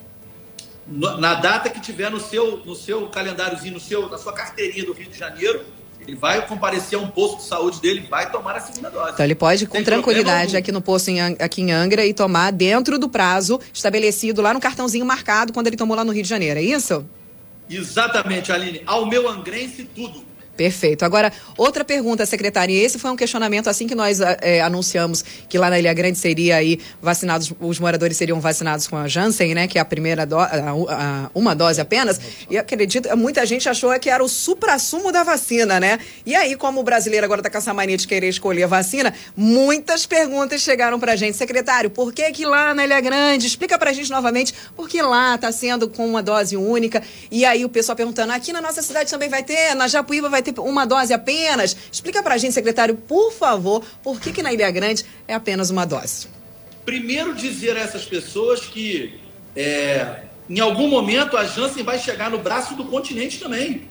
Na 0.87 1.35
data 1.35 1.69
que 1.69 1.81
tiver 1.81 2.11
no 2.11 2.19
seu, 2.19 2.65
no 2.65 2.75
seu 2.75 3.09
calendáriozinho, 3.09 3.75
no 3.75 3.81
seu, 3.81 4.09
na 4.09 4.17
sua 4.17 4.33
carteirinha 4.33 4.87
do 4.87 4.93
Rio 4.93 5.11
de 5.11 5.19
Janeiro, 5.19 5.63
ele 6.01 6.17
vai 6.17 6.47
comparecer 6.47 6.99
a 6.99 7.03
um 7.03 7.09
posto 7.09 7.39
de 7.39 7.45
saúde 7.45 7.81
dele 7.81 8.03
e 8.05 8.09
vai 8.09 8.31
tomar 8.31 8.57
a 8.57 8.61
segunda 8.61 8.91
dose. 8.91 9.13
Então 9.13 9.25
ele 9.25 9.35
pode, 9.35 9.67
com 9.67 9.77
Sem 9.77 9.85
tranquilidade, 9.85 10.57
aqui 10.57 10.73
no 10.73 10.81
posto 10.81 11.09
em, 11.09 11.21
aqui 11.21 11.63
em 11.63 11.73
Angra 11.73 12.07
e 12.07 12.15
tomar 12.15 12.51
dentro 12.51 12.99
do 12.99 13.09
prazo 13.09 13.61
estabelecido 13.73 14.41
lá 14.41 14.55
no 14.55 14.61
cartãozinho 14.61 15.05
marcado 15.05 15.53
quando 15.53 15.67
ele 15.67 15.77
tomou 15.77 15.97
lá 15.97 16.05
no 16.05 16.13
Rio 16.13 16.23
de 16.23 16.29
Janeiro, 16.29 16.59
é 16.59 16.63
isso? 16.63 17.05
Exatamente, 17.69 18.51
Aline. 18.51 18.83
Ao 18.87 19.07
meu 19.07 19.29
angrense, 19.29 19.85
tudo. 19.95 20.25
Perfeito. 20.59 21.05
Agora, 21.05 21.33
outra 21.57 21.85
pergunta, 21.85 22.27
secretária. 22.27 22.75
Esse 22.75 22.99
foi 22.99 23.13
um 23.13 23.17
questionamento 23.17 23.71
assim 23.71 23.87
que 23.87 23.95
nós 23.95 24.19
é, 24.21 24.61
anunciamos 24.61 25.25
que 25.49 25.57
lá 25.57 25.71
na 25.71 25.79
Ilha 25.79 25.95
Grande 25.95 26.19
seria 26.19 26.57
aí 26.57 26.81
vacinados, 27.01 27.53
os 27.61 27.79
moradores 27.79 28.17
seriam 28.17 28.41
vacinados 28.41 28.89
com 28.89 28.97
a 28.97 29.07
Janssen, 29.07 29.55
né? 29.55 29.69
Que 29.69 29.79
é 29.79 29.81
a 29.81 29.85
primeira 29.85 30.27
dose, 30.27 30.51
uma 31.33 31.55
dose 31.55 31.81
apenas. 31.81 32.21
E 32.51 32.59
acredito, 32.59 33.17
muita 33.17 33.47
gente 33.47 33.69
achou 33.69 33.97
que 34.01 34.11
era 34.11 34.23
o 34.23 34.29
supra-sumo 34.29 35.13
da 35.13 35.23
vacina, 35.23 35.79
né? 35.79 36.01
E 36.27 36.35
aí, 36.35 36.57
como 36.57 36.81
o 36.81 36.83
brasileiro 36.83 37.25
agora 37.25 37.39
está 37.39 37.49
com 37.49 37.59
essa 37.59 37.73
mania 37.73 37.97
de 37.97 38.09
querer 38.09 38.29
escolher 38.29 38.65
a 38.65 38.67
vacina, 38.67 39.15
muitas 39.37 40.07
perguntas 40.07 40.61
chegaram 40.61 40.99
pra 40.99 41.15
gente. 41.15 41.37
Secretário, 41.37 41.89
por 41.89 42.13
que 42.13 42.33
que 42.33 42.45
lá 42.45 42.75
na 42.75 42.85
Ilha 42.85 43.01
Grande? 43.01 43.47
Explica 43.47 43.79
pra 43.79 43.93
gente 43.93 44.11
novamente 44.11 44.53
por 44.75 44.89
que 44.89 45.01
lá 45.01 45.37
está 45.37 45.53
sendo 45.53 45.89
com 45.89 46.05
uma 46.05 46.21
dose 46.21 46.57
única. 46.57 47.01
E 47.31 47.45
aí 47.45 47.65
o 47.65 47.69
pessoal 47.69 47.95
perguntando, 47.95 48.33
aqui 48.33 48.53
na 48.53 48.61
nossa 48.61 48.83
cidade 48.83 49.09
também 49.09 49.29
vai 49.29 49.45
ter, 49.45 49.77
na 49.77 49.87
Japuíba 49.87 50.29
vai 50.29 50.43
ter 50.43 50.48
ter 50.53 50.61
uma 50.61 50.85
dose 50.85 51.13
apenas? 51.13 51.77
Explica 51.91 52.23
para 52.23 52.35
a 52.35 52.39
gente, 52.39 52.53
secretário, 52.53 52.95
por 52.97 53.33
favor, 53.33 53.85
por 54.03 54.21
que, 54.21 54.33
que 54.33 54.43
na 54.43 54.53
Ilha 54.53 54.71
Grande 54.71 55.05
é 55.27 55.35
apenas 55.35 55.71
uma 55.71 55.85
dose? 55.85 56.29
Primeiro, 56.85 57.35
dizer 57.35 57.77
a 57.77 57.81
essas 57.81 58.05
pessoas 58.05 58.61
que 58.61 59.21
é, 59.55 60.23
em 60.49 60.61
algum 60.61 60.89
momento 60.89 61.37
a 61.37 61.45
Janssen 61.45 61.83
vai 61.83 61.99
chegar 61.99 62.31
no 62.31 62.39
braço 62.39 62.75
do 62.75 62.85
continente 62.85 63.39
também, 63.39 63.89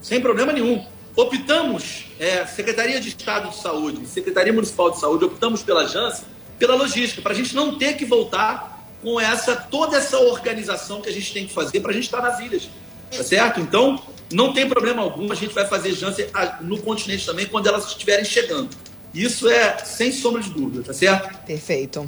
sem 0.00 0.20
problema 0.20 0.52
nenhum. 0.52 0.84
Optamos, 1.14 2.06
é, 2.18 2.46
Secretaria 2.46 3.00
de 3.00 3.08
Estado 3.08 3.50
de 3.50 3.56
Saúde, 3.56 4.06
Secretaria 4.06 4.52
Municipal 4.52 4.90
de 4.90 4.98
Saúde, 4.98 5.24
optamos 5.24 5.62
pela 5.62 5.86
Janssen, 5.86 6.24
pela 6.58 6.74
logística, 6.74 7.22
para 7.22 7.32
a 7.32 7.34
gente 7.34 7.54
não 7.54 7.76
ter 7.78 7.94
que 7.94 8.04
voltar 8.04 8.80
com 9.02 9.20
essa 9.20 9.56
toda 9.56 9.96
essa 9.96 10.18
organização 10.18 11.00
que 11.00 11.08
a 11.08 11.12
gente 11.12 11.32
tem 11.32 11.46
que 11.46 11.52
fazer 11.52 11.80
para 11.80 11.90
a 11.90 11.94
gente 11.94 12.04
estar 12.04 12.22
nas 12.22 12.38
ilhas. 12.40 12.68
Tá 13.16 13.24
certo? 13.24 13.60
Então, 13.60 14.02
não 14.32 14.52
tem 14.52 14.68
problema 14.68 15.02
algum, 15.02 15.30
a 15.32 15.34
gente 15.34 15.54
vai 15.54 15.66
fazer 15.66 15.92
Janssen 15.92 16.26
no 16.60 16.78
continente 16.80 17.26
também 17.26 17.46
quando 17.46 17.66
elas 17.66 17.86
estiverem 17.88 18.24
chegando. 18.24 18.68
Isso 19.12 19.48
é 19.48 19.78
sem 19.78 20.12
sombra 20.12 20.40
de 20.40 20.50
dúvida, 20.50 20.82
tá 20.84 20.92
certo? 20.92 21.36
Perfeito. 21.44 22.06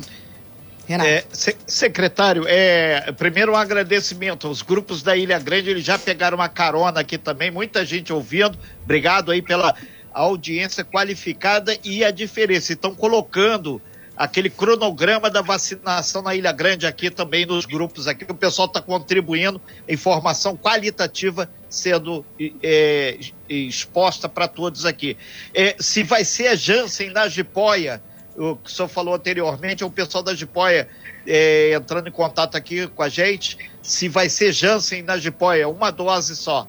Renato. 0.86 1.08
É, 1.08 1.24
secretário, 1.66 2.44
é, 2.46 3.12
primeiro 3.12 3.52
um 3.52 3.56
agradecimento. 3.56 4.48
Os 4.48 4.62
grupos 4.62 5.02
da 5.02 5.16
Ilha 5.16 5.38
Grande 5.38 5.70
eles 5.70 5.84
já 5.84 5.98
pegaram 5.98 6.36
uma 6.36 6.48
carona 6.48 7.00
aqui 7.00 7.18
também, 7.18 7.50
muita 7.50 7.84
gente 7.84 8.12
ouvindo. 8.12 8.58
Obrigado 8.84 9.30
aí 9.30 9.42
pela 9.42 9.74
audiência 10.12 10.84
qualificada 10.84 11.76
e 11.84 12.04
a 12.04 12.10
diferença. 12.10 12.72
Estão 12.72 12.94
colocando 12.94 13.80
aquele 14.16 14.50
cronograma 14.50 15.30
da 15.30 15.40
vacinação 15.40 16.22
na 16.22 16.34
Ilha 16.34 16.52
Grande 16.52 16.86
aqui 16.86 17.10
também 17.10 17.46
nos 17.46 17.64
grupos 17.64 18.06
aqui. 18.06 18.24
O 18.28 18.34
pessoal 18.34 18.66
está 18.66 18.80
contribuindo, 18.80 19.60
informação 19.88 20.56
qualitativa 20.56 21.48
sendo 21.68 22.24
é, 22.62 23.18
exposta 23.48 24.28
para 24.28 24.46
todos 24.46 24.84
aqui. 24.84 25.16
É, 25.54 25.76
se 25.80 26.02
vai 26.02 26.24
ser 26.24 26.48
a 26.48 26.54
Janssen 26.54 27.10
na 27.10 27.28
Jipoia, 27.28 28.02
o 28.36 28.56
que 28.56 28.70
o 28.70 28.72
senhor 28.72 28.88
falou 28.88 29.14
anteriormente, 29.14 29.82
é 29.82 29.86
o 29.86 29.90
pessoal 29.90 30.22
da 30.22 30.34
Jipoia 30.34 30.88
é, 31.26 31.72
entrando 31.74 32.08
em 32.08 32.12
contato 32.12 32.56
aqui 32.56 32.86
com 32.88 33.02
a 33.02 33.08
gente, 33.08 33.58
se 33.82 34.08
vai 34.08 34.28
ser 34.28 34.52
Janssen 34.52 35.02
na 35.02 35.16
Jipoia, 35.16 35.68
uma 35.68 35.90
dose 35.90 36.36
só. 36.36 36.68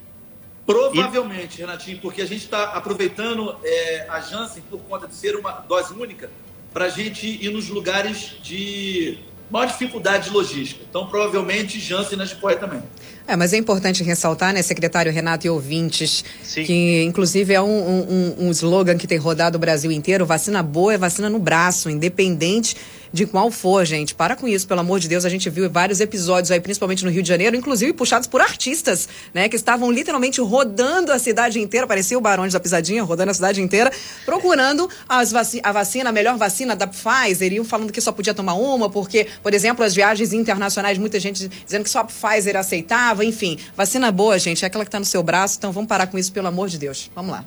Provavelmente, 0.65 1.57
e... 1.57 1.61
Renatinho, 1.61 1.99
porque 1.99 2.21
a 2.21 2.25
gente 2.25 2.43
está 2.43 2.63
aproveitando 2.71 3.55
é, 3.63 4.05
a 4.09 4.21
Janssen 4.21 4.63
por 4.69 4.79
conta 4.81 5.07
de 5.07 5.15
ser 5.15 5.35
uma 5.35 5.51
dose 5.51 5.93
única, 5.93 6.29
para 6.73 6.85
a 6.85 6.89
gente 6.89 7.27
ir 7.27 7.51
nos 7.51 7.69
lugares 7.69 8.33
de 8.41 9.17
maior 9.49 9.67
dificuldade 9.67 10.29
de 10.29 10.29
logística. 10.31 10.83
Então, 10.89 11.05
provavelmente, 11.07 11.79
Janssen 11.79 12.17
na 12.17 12.25
Jipoia 12.25 12.57
também. 12.57 12.81
É, 13.27 13.35
mas 13.35 13.53
é 13.53 13.57
importante 13.57 14.03
ressaltar, 14.03 14.53
né, 14.53 14.61
secretário 14.61 15.11
Renato 15.11 15.47
e 15.47 15.49
ouvintes, 15.49 16.25
Sim. 16.41 16.63
que 16.63 17.03
inclusive 17.03 17.53
é 17.53 17.61
um, 17.61 17.65
um, 17.67 18.47
um 18.47 18.51
slogan 18.51 18.97
que 18.97 19.07
tem 19.07 19.17
rodado 19.17 19.57
o 19.57 19.59
Brasil 19.59 19.91
inteiro: 19.91 20.25
vacina 20.25 20.61
boa 20.61 20.95
é 20.95 20.97
vacina 20.97 21.29
no 21.29 21.39
braço, 21.39 21.89
independente 21.89 22.75
de 23.13 23.27
qual 23.27 23.51
for, 23.51 23.85
gente. 23.85 24.15
Para 24.15 24.35
com 24.35 24.47
isso, 24.47 24.67
pelo 24.67 24.79
amor 24.79 24.99
de 24.99 25.07
Deus. 25.07 25.23
A 25.23 25.29
gente 25.29 25.47
viu 25.49 25.69
vários 25.69 25.99
episódios 25.99 26.49
aí, 26.49 26.59
principalmente 26.59 27.05
no 27.05 27.11
Rio 27.11 27.21
de 27.21 27.29
Janeiro, 27.29 27.55
inclusive 27.55 27.93
puxados 27.93 28.27
por 28.27 28.41
artistas, 28.41 29.07
né? 29.33 29.47
Que 29.47 29.55
estavam 29.55 29.91
literalmente 29.91 30.41
rodando 30.41 31.11
a 31.11 31.19
cidade 31.19 31.59
inteira, 31.59 31.85
parecia 31.85 32.17
o 32.17 32.21
Barões 32.21 32.53
da 32.53 32.59
Pisadinha, 32.59 33.03
rodando 33.03 33.29
a 33.29 33.33
cidade 33.33 33.61
inteira, 33.61 33.91
procurando 34.25 34.89
as 35.07 35.31
vaci 35.31 35.61
a 35.63 35.71
vacina, 35.71 36.09
a 36.09 36.13
melhor 36.13 36.37
vacina 36.37 36.75
da 36.75 36.87
Pfizer. 36.87 37.45
Iriam 37.45 37.63
falando 37.63 37.91
que 37.91 38.01
só 38.01 38.11
podia 38.11 38.33
tomar 38.33 38.55
uma, 38.55 38.89
porque, 38.89 39.27
por 39.43 39.53
exemplo, 39.53 39.85
as 39.85 39.93
viagens 39.93 40.33
internacionais, 40.33 40.97
muita 40.97 41.19
gente 41.19 41.47
dizendo 41.47 41.83
que 41.83 41.89
só 41.89 41.99
a 41.99 42.05
Pfizer 42.05 42.55
aceitava. 42.55 43.23
Enfim, 43.23 43.59
vacina 43.77 44.11
boa, 44.11 44.39
gente, 44.39 44.63
é 44.63 44.67
aquela 44.67 44.83
que 44.83 44.89
está 44.89 44.99
no 44.99 45.05
seu 45.05 45.21
braço. 45.21 45.57
Então 45.59 45.71
vamos 45.71 45.87
parar 45.87 46.07
com 46.07 46.17
isso, 46.17 46.31
pelo 46.31 46.47
amor 46.47 46.67
de 46.67 46.79
Deus. 46.79 47.11
Vamos 47.13 47.31
lá. 47.31 47.45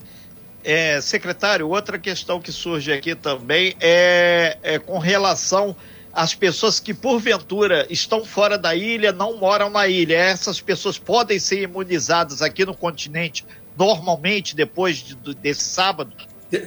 É, 0.69 1.01
secretário, 1.01 1.69
outra 1.69 1.97
questão 1.97 2.41
que 2.41 2.51
surge 2.51 2.93
aqui 2.93 3.15
também 3.15 3.77
é, 3.81 4.59
é, 4.65 4.79
com 4.81 4.99
relação 4.99 5.77
às 6.13 6.35
pessoas 6.35 6.81
que, 6.81 6.93
porventura, 6.93 7.87
estão 7.89 8.25
fora 8.25 8.59
da 8.59 8.75
ilha, 8.75 9.13
não 9.13 9.37
moram 9.37 9.71
na 9.71 9.87
ilha. 9.87 10.17
Essas 10.17 10.61
pessoas 10.61 10.99
podem 10.99 11.39
ser 11.39 11.63
imunizadas 11.63 12.43
aqui 12.43 12.65
no 12.65 12.75
continente 12.75 13.47
normalmente 13.79 14.57
depois 14.57 14.97
de, 14.97 15.15
desse 15.37 15.63
sábado? 15.63 16.13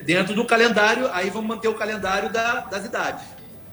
Dentro 0.05 0.33
do 0.33 0.45
calendário, 0.45 1.09
aí 1.12 1.29
vamos 1.29 1.49
manter 1.49 1.67
o 1.67 1.73
calendário 1.73 2.31
da, 2.31 2.62
das 2.62 2.85
idades. 2.85 3.25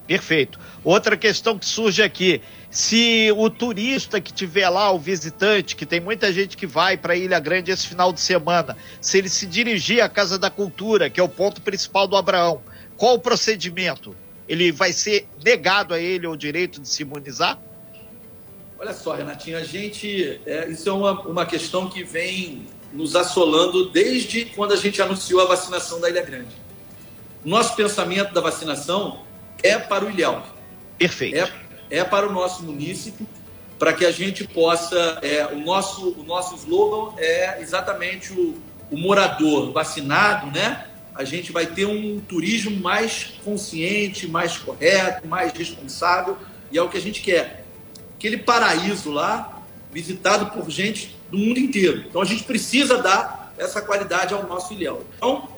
Perfeito. 0.07 0.59
Outra 0.85 1.17
questão 1.17 1.59
que 1.59 1.67
surge 1.67 2.03
aqui: 2.03 2.41
se 2.71 3.33
o 3.37 3.51
turista 3.51 4.21
que 4.21 4.33
tiver 4.33 4.69
lá, 4.69 4.91
o 4.93 4.99
visitante, 4.99 5.75
que 5.75 5.85
tem 5.85 6.01
muita 6.01 6.33
gente 6.33 6.57
que 6.57 6.67
vai 6.67 6.97
para 6.97 7.17
Ilha 7.17 7.41
Grande 7.41 7.71
esse 7.71 7.87
final 7.87 8.13
de 8.13 8.21
semana, 8.21 8.77
se 9.01 9.19
ele 9.19 9.29
se 9.29 9.47
dirigir 9.47 10.03
à 10.03 10.09
Casa 10.09 10.39
da 10.39 10.51
Cultura, 10.51 11.11
que 11.11 11.19
é 11.19 11.23
o 11.23 11.29
ponto 11.29 11.61
principal 11.61 12.07
do 12.07 12.17
Abraão, 12.17 12.61
qual 12.97 13.15
o 13.15 13.19
procedimento? 13.19 14.15
Ele 14.49 14.71
vai 14.71 14.93
ser 14.93 15.27
negado 15.45 15.93
a 15.93 15.99
ele 15.99 16.27
o 16.27 16.37
direito 16.37 16.81
de 16.81 16.89
se 16.89 17.03
imunizar? 17.03 17.59
Olha 18.79 18.93
só, 18.93 19.15
Renatinho, 19.15 19.57
a 19.57 19.65
gente. 19.65 20.41
É, 20.47 20.69
isso 20.69 20.89
é 20.89 20.93
uma, 20.93 21.21
uma 21.23 21.47
questão 21.47 21.89
que 21.89 22.05
vem 22.05 22.67
nos 22.93 23.17
assolando 23.17 23.91
desde 23.91 24.45
quando 24.45 24.73
a 24.73 24.77
gente 24.77 25.01
anunciou 25.03 25.41
a 25.41 25.47
vacinação 25.47 26.01
da 26.01 26.09
Ilha 26.09 26.23
Grande. 26.23 26.55
Nosso 27.45 27.75
pensamento 27.75 28.33
da 28.33 28.41
vacinação 28.41 29.21
é 29.63 29.79
para 29.79 30.05
o 30.05 30.11
Ilhéu. 30.11 30.43
Perfeito. 30.99 31.37
É 31.37 31.67
é 31.91 32.03
para 32.05 32.29
o 32.29 32.33
nosso 32.33 32.63
município, 32.63 33.27
para 33.79 33.93
que 33.93 34.05
a 34.05 34.11
gente 34.11 34.47
possa. 34.47 35.19
É, 35.23 35.47
o, 35.47 35.61
nosso, 35.61 36.11
o 36.19 36.25
nosso 36.25 36.55
slogan 36.57 37.15
é 37.19 37.61
exatamente 37.61 38.33
o, 38.33 38.61
o 38.91 38.97
morador 38.97 39.73
vacinado, 39.73 40.47
né? 40.51 40.87
A 41.15 41.25
gente 41.25 41.51
vai 41.51 41.67
ter 41.67 41.87
um 41.87 42.21
turismo 42.21 42.79
mais 42.79 43.39
consciente, 43.45 44.29
mais 44.29 44.59
correto, 44.59 45.27
mais 45.27 45.53
responsável, 45.53 46.37
e 46.71 46.77
é 46.77 46.83
o 46.83 46.89
que 46.89 46.99
a 46.99 47.01
gente 47.01 47.23
quer. 47.23 47.65
Aquele 48.17 48.37
paraíso 48.37 49.11
lá, 49.11 49.63
visitado 49.91 50.47
por 50.51 50.71
gente 50.71 51.17
do 51.31 51.39
mundo 51.39 51.59
inteiro. 51.59 52.05
Então 52.09 52.21
a 52.21 52.25
gente 52.25 52.45
precisa 52.45 52.99
dar 52.99 53.55
essa 53.57 53.81
qualidade 53.81 54.35
ao 54.35 54.47
nosso 54.47 54.75
ilhéu. 54.75 55.07
Então, 55.17 55.49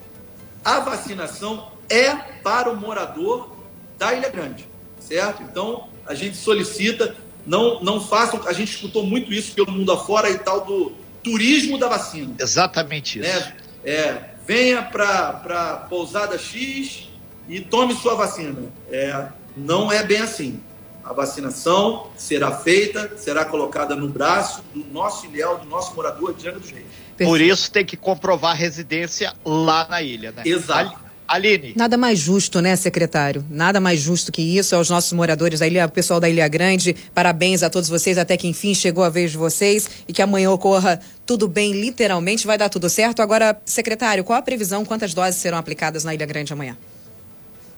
a 0.65 0.79
vacinação 0.79 1.73
é 1.89 2.15
para 2.15 2.71
o 2.71 2.77
morador 2.77 3.58
da 3.99 4.15
Ilha 4.15 4.29
Grande, 4.29 4.67
certo? 5.01 5.43
Então, 5.43 5.89
a 6.07 6.15
gente 6.15 6.37
solicita, 6.37 7.15
não, 7.45 7.83
não 7.83 8.01
façam. 8.01 8.41
A 8.47 8.53
gente 8.53 8.73
escutou 8.73 9.05
muito 9.05 9.33
isso 9.33 9.53
pelo 9.55 9.71
mundo 9.71 9.93
afora 9.93 10.31
e 10.31 10.39
tal 10.39 10.65
do 10.65 10.93
turismo 11.23 11.77
da 11.77 11.89
vacina. 11.89 12.35
Exatamente 12.39 13.19
isso. 13.19 13.53
É, 13.85 13.91
é 13.91 14.31
venha 14.47 14.83
para 14.83 15.87
pousada 15.91 16.39
X 16.39 17.09
e 17.49 17.61
tome 17.61 17.95
sua 17.95 18.15
vacina. 18.15 18.57
É, 18.91 19.27
não 19.57 19.93
é 19.93 20.03
bem 20.03 20.21
assim. 20.21 20.61
A 21.05 21.13
vacinação 21.13 22.09
será 22.17 22.53
feita, 22.53 23.17
será 23.17 23.45
colocada 23.45 23.97
no 23.97 24.09
braço 24.09 24.63
do 24.75 24.85
nosso 24.93 25.27
ilhéu, 25.27 25.59
do 25.59 25.67
nosso 25.67 25.95
morador 25.95 26.35
de 26.35 26.49
Angra 26.49 26.61
dos 26.61 26.71
Reis. 26.71 26.87
Por 27.17 27.41
isso 27.41 27.71
tem 27.71 27.85
que 27.85 27.97
comprovar 27.97 28.55
residência 28.55 29.33
lá 29.45 29.87
na 29.89 30.03
ilha, 30.03 30.33
né? 30.33 30.43
Exato. 30.45 31.08
Aline. 31.29 31.75
Nada 31.77 31.99
mais 31.99 32.19
justo, 32.19 32.63
né, 32.63 32.75
secretário? 32.75 33.45
Nada 33.51 33.79
mais 33.79 34.01
justo 34.01 34.33
que 34.33 34.41
isso 34.41 34.75
aos 34.75 34.89
nossos 34.89 35.13
moradores 35.13 35.61
da 35.61 35.67
ilha, 35.67 35.87
pessoal 35.87 36.19
da 36.19 36.27
Ilha 36.27 36.49
Grande. 36.49 36.97
Parabéns 37.15 37.63
a 37.63 37.69
todos 37.69 37.91
vocês, 37.91 38.17
até 38.17 38.35
que 38.35 38.49
enfim 38.49 38.75
chegou 38.75 39.05
a 39.05 39.11
vez 39.11 39.33
de 39.33 39.37
vocês 39.37 39.91
e 40.09 40.13
que 40.15 40.23
amanhã 40.23 40.51
ocorra 40.51 40.99
tudo 41.27 41.47
bem, 41.47 41.73
literalmente, 41.73 42.47
vai 42.47 42.57
dar 42.57 42.71
tudo 42.71 42.89
certo. 42.89 43.21
Agora, 43.21 43.61
secretário, 43.67 44.25
qual 44.25 44.39
a 44.39 44.43
previsão? 44.43 44.87
Quantas 44.87 45.13
doses 45.13 45.39
serão 45.39 45.59
aplicadas 45.59 46.03
na 46.03 46.15
Ilha 46.15 46.25
Grande 46.25 46.55
amanhã? 46.55 46.79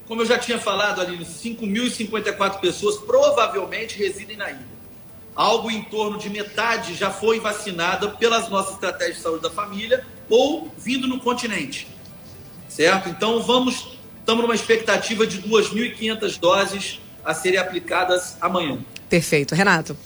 Como 0.06 0.22
eu 0.22 0.26
já 0.26 0.38
tinha 0.38 0.58
falado, 0.58 1.00
Aline, 1.00 1.24
5.054 1.24 2.60
pessoas 2.60 2.98
provavelmente 2.98 3.98
residem 3.98 4.36
na 4.36 4.48
ilha. 4.48 4.70
Algo 5.34 5.70
em 5.70 5.82
torno 5.82 6.18
de 6.18 6.30
metade 6.30 6.94
já 6.94 7.10
foi 7.10 7.40
vacinada 7.40 8.10
pelas 8.10 8.48
nossas 8.48 8.74
estratégias 8.74 9.16
de 9.16 9.22
saúde 9.22 9.42
da 9.42 9.50
família 9.50 10.04
ou 10.28 10.70
vindo 10.78 11.08
no 11.08 11.18
continente 11.18 11.88
certo? 12.70 13.08
Então 13.08 13.42
vamos, 13.42 13.98
estamos 14.18 14.42
numa 14.42 14.54
expectativa 14.54 15.26
de 15.26 15.42
2.500 15.42 16.38
doses 16.38 17.00
a 17.22 17.34
serem 17.34 17.58
aplicadas 17.58 18.36
amanhã. 18.40 18.78
Perfeito. 19.08 19.54
Renato. 19.54 19.96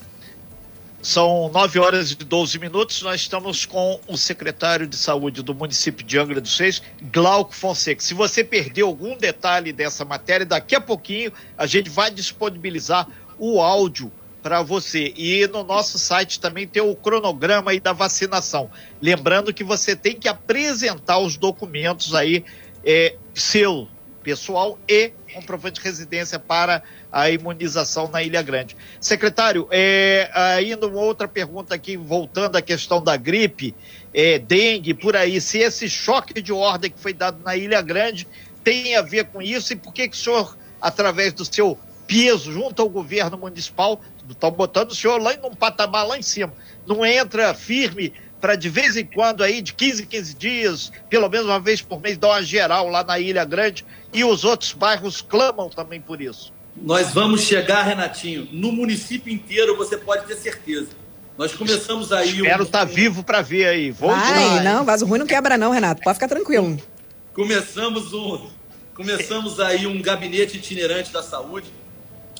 São 1.00 1.50
9 1.52 1.78
horas 1.78 2.10
e 2.10 2.16
12 2.16 2.58
minutos. 2.58 3.02
Nós 3.02 3.20
estamos 3.20 3.66
com 3.66 4.00
o 4.08 4.16
secretário 4.16 4.86
de 4.86 4.96
saúde 4.96 5.42
do 5.42 5.54
município 5.54 6.04
de 6.04 6.18
Angra 6.18 6.40
dos 6.40 6.58
Reis, 6.58 6.80
Glauco 7.12 7.54
Fonseca. 7.54 8.02
Se 8.02 8.14
você 8.14 8.42
perdeu 8.42 8.86
algum 8.86 9.14
detalhe 9.14 9.70
dessa 9.70 10.02
matéria, 10.02 10.46
daqui 10.46 10.74
a 10.74 10.80
pouquinho 10.80 11.30
a 11.58 11.66
gente 11.66 11.90
vai 11.90 12.10
disponibilizar 12.10 13.06
o 13.38 13.60
áudio 13.60 14.10
para 14.44 14.60
você. 14.60 15.14
E 15.16 15.48
no 15.48 15.64
nosso 15.64 15.98
site 15.98 16.38
também 16.38 16.68
tem 16.68 16.82
o 16.82 16.94
cronograma 16.94 17.70
aí 17.70 17.80
da 17.80 17.94
vacinação. 17.94 18.70
Lembrando 19.00 19.54
que 19.54 19.64
você 19.64 19.96
tem 19.96 20.14
que 20.14 20.28
apresentar 20.28 21.18
os 21.18 21.38
documentos 21.38 22.14
aí, 22.14 22.44
é, 22.84 23.16
seu 23.32 23.88
pessoal 24.22 24.78
e 24.86 25.12
comprovante 25.32 25.80
de 25.80 25.86
residência 25.86 26.38
para 26.38 26.82
a 27.10 27.30
imunização 27.30 28.10
na 28.10 28.22
Ilha 28.22 28.42
Grande. 28.42 28.76
Secretário, 29.00 29.66
é, 29.70 30.30
ainda 30.34 30.86
uma 30.88 31.00
outra 31.00 31.26
pergunta 31.26 31.74
aqui, 31.74 31.96
voltando 31.96 32.56
à 32.56 32.62
questão 32.62 33.02
da 33.02 33.16
gripe, 33.16 33.74
é, 34.12 34.38
dengue, 34.38 34.92
por 34.92 35.16
aí, 35.16 35.40
se 35.40 35.58
esse 35.58 35.88
choque 35.88 36.42
de 36.42 36.52
ordem 36.52 36.90
que 36.90 37.00
foi 37.00 37.14
dado 37.14 37.42
na 37.42 37.56
Ilha 37.56 37.80
Grande 37.80 38.28
tem 38.62 38.94
a 38.94 39.00
ver 39.00 39.24
com 39.24 39.40
isso 39.40 39.72
e 39.72 39.76
por 39.76 39.92
que, 39.92 40.06
que 40.06 40.14
o 40.14 40.18
senhor, 40.18 40.56
através 40.80 41.32
do 41.32 41.46
seu 41.46 41.78
peso 42.06 42.52
junto 42.52 42.82
ao 42.82 42.88
governo 42.88 43.36
municipal, 43.36 44.00
estão 44.32 44.50
botando 44.50 44.90
o 44.90 44.94
senhor 44.94 45.20
lá 45.20 45.34
em 45.34 45.38
um 45.44 45.54
patamar 45.54 46.06
lá 46.06 46.18
em 46.18 46.22
cima. 46.22 46.52
Não 46.86 47.04
entra 47.04 47.54
firme 47.54 48.12
para 48.40 48.56
de 48.56 48.68
vez 48.68 48.94
em 48.96 49.06
quando 49.06 49.42
aí, 49.42 49.62
de 49.62 49.72
15 49.72 50.02
em 50.02 50.06
15 50.06 50.34
dias, 50.34 50.92
pelo 51.08 51.28
menos 51.30 51.46
uma 51.46 51.58
vez 51.58 51.80
por 51.80 52.00
mês, 52.00 52.18
dar 52.18 52.28
uma 52.28 52.42
geral 52.42 52.88
lá 52.90 53.02
na 53.02 53.18
Ilha 53.18 53.44
Grande 53.44 53.86
e 54.12 54.22
os 54.22 54.44
outros 54.44 54.72
bairros 54.72 55.22
clamam 55.22 55.70
também 55.70 56.00
por 56.00 56.20
isso. 56.20 56.52
Nós 56.76 57.10
vamos 57.12 57.42
chegar, 57.42 57.84
Renatinho, 57.84 58.48
no 58.52 58.70
município 58.70 59.32
inteiro, 59.32 59.76
você 59.76 59.96
pode 59.96 60.26
ter 60.26 60.36
certeza. 60.36 60.88
Nós 61.38 61.54
começamos 61.54 62.12
aí. 62.12 62.36
Espero 62.36 62.64
estar 62.64 62.84
um... 62.84 62.86
tá 62.86 62.92
vivo 62.92 63.24
para 63.24 63.40
ver 63.40 63.66
aí. 63.66 63.90
Vou 63.90 64.10
Ai, 64.10 64.62
não, 64.62 64.84
vaso 64.84 65.06
ruim 65.06 65.18
não 65.18 65.26
quebra 65.26 65.56
não, 65.56 65.72
Renato. 65.72 66.02
Pode 66.02 66.14
ficar 66.14 66.28
tranquilo. 66.28 66.78
Começamos 67.32 68.12
um, 68.12 68.46
começamos 68.94 69.58
aí 69.58 69.86
um 69.86 70.00
gabinete 70.02 70.58
itinerante 70.58 71.12
da 71.12 71.22
saúde 71.22 71.66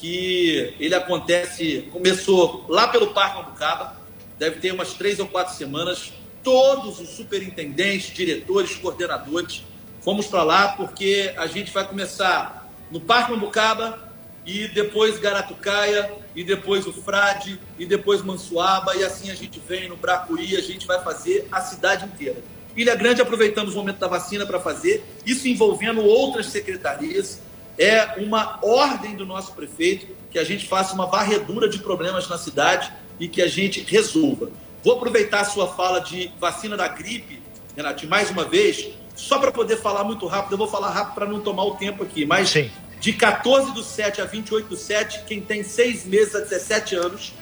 que 0.04 0.74
ele 0.78 0.94
acontece, 0.94 1.88
começou 1.90 2.66
lá 2.68 2.88
pelo 2.88 3.14
Parque 3.14 3.38
Mambucaba, 3.38 3.96
deve 4.38 4.60
ter 4.60 4.70
umas 4.70 4.92
três 4.92 5.18
ou 5.18 5.26
quatro 5.26 5.54
semanas. 5.54 6.12
Todos 6.42 7.00
os 7.00 7.08
superintendentes, 7.08 8.14
diretores, 8.14 8.76
coordenadores, 8.76 9.64
fomos 10.02 10.26
para 10.26 10.42
lá 10.42 10.68
porque 10.76 11.32
a 11.38 11.46
gente 11.46 11.72
vai 11.72 11.88
começar 11.88 12.70
no 12.90 13.00
Parque 13.00 13.32
Mambucaba 13.32 14.12
e 14.44 14.68
depois 14.68 15.18
Garatucaia 15.18 16.12
e 16.36 16.44
depois 16.44 16.86
o 16.86 16.92
Frade 16.92 17.58
e 17.78 17.86
depois 17.86 18.20
Mansuaba 18.20 18.94
e 18.96 19.02
assim 19.02 19.30
a 19.30 19.34
gente 19.34 19.58
vem 19.66 19.88
no 19.88 19.96
Bracuí, 19.96 20.54
a 20.54 20.60
gente 20.60 20.86
vai 20.86 21.02
fazer 21.02 21.48
a 21.50 21.62
cidade 21.62 22.04
inteira. 22.04 22.44
Ilha 22.76 22.94
Grande 22.94 23.22
aproveitamos 23.22 23.72
o 23.72 23.78
momento 23.78 24.00
da 24.00 24.08
vacina 24.08 24.44
para 24.44 24.60
fazer, 24.60 25.02
isso 25.24 25.48
envolvendo 25.48 26.02
outras 26.04 26.48
secretarias, 26.48 27.40
é 27.78 28.22
uma 28.22 28.58
ordem 28.62 29.16
do 29.16 29.26
nosso 29.26 29.52
prefeito 29.52 30.06
que 30.30 30.38
a 30.38 30.44
gente 30.44 30.66
faça 30.66 30.94
uma 30.94 31.06
varredura 31.06 31.68
de 31.68 31.78
problemas 31.78 32.28
na 32.28 32.38
cidade 32.38 32.92
e 33.18 33.28
que 33.28 33.42
a 33.42 33.48
gente 33.48 33.80
resolva. 33.80 34.50
Vou 34.82 34.94
aproveitar 34.94 35.40
a 35.40 35.44
sua 35.44 35.68
fala 35.68 36.00
de 36.00 36.30
vacina 36.38 36.76
da 36.76 36.88
gripe, 36.88 37.42
Renato, 37.76 38.06
mais 38.06 38.30
uma 38.30 38.44
vez, 38.44 38.88
só 39.16 39.38
para 39.38 39.50
poder 39.50 39.76
falar 39.76 40.04
muito 40.04 40.26
rápido, 40.26 40.52
eu 40.52 40.58
vou 40.58 40.68
falar 40.68 40.90
rápido 40.90 41.14
para 41.14 41.26
não 41.26 41.40
tomar 41.40 41.64
o 41.64 41.74
tempo 41.74 42.02
aqui, 42.02 42.24
mas 42.24 42.50
Sim. 42.50 42.70
de 43.00 43.12
14 43.12 43.72
do 43.72 43.82
7 43.82 44.20
a 44.20 44.24
28 44.24 44.68
do 44.68 44.76
7, 44.76 45.24
quem 45.26 45.40
tem 45.40 45.62
6 45.62 46.04
meses 46.04 46.34
a 46.34 46.40
17 46.40 46.96
anos, 46.96 47.32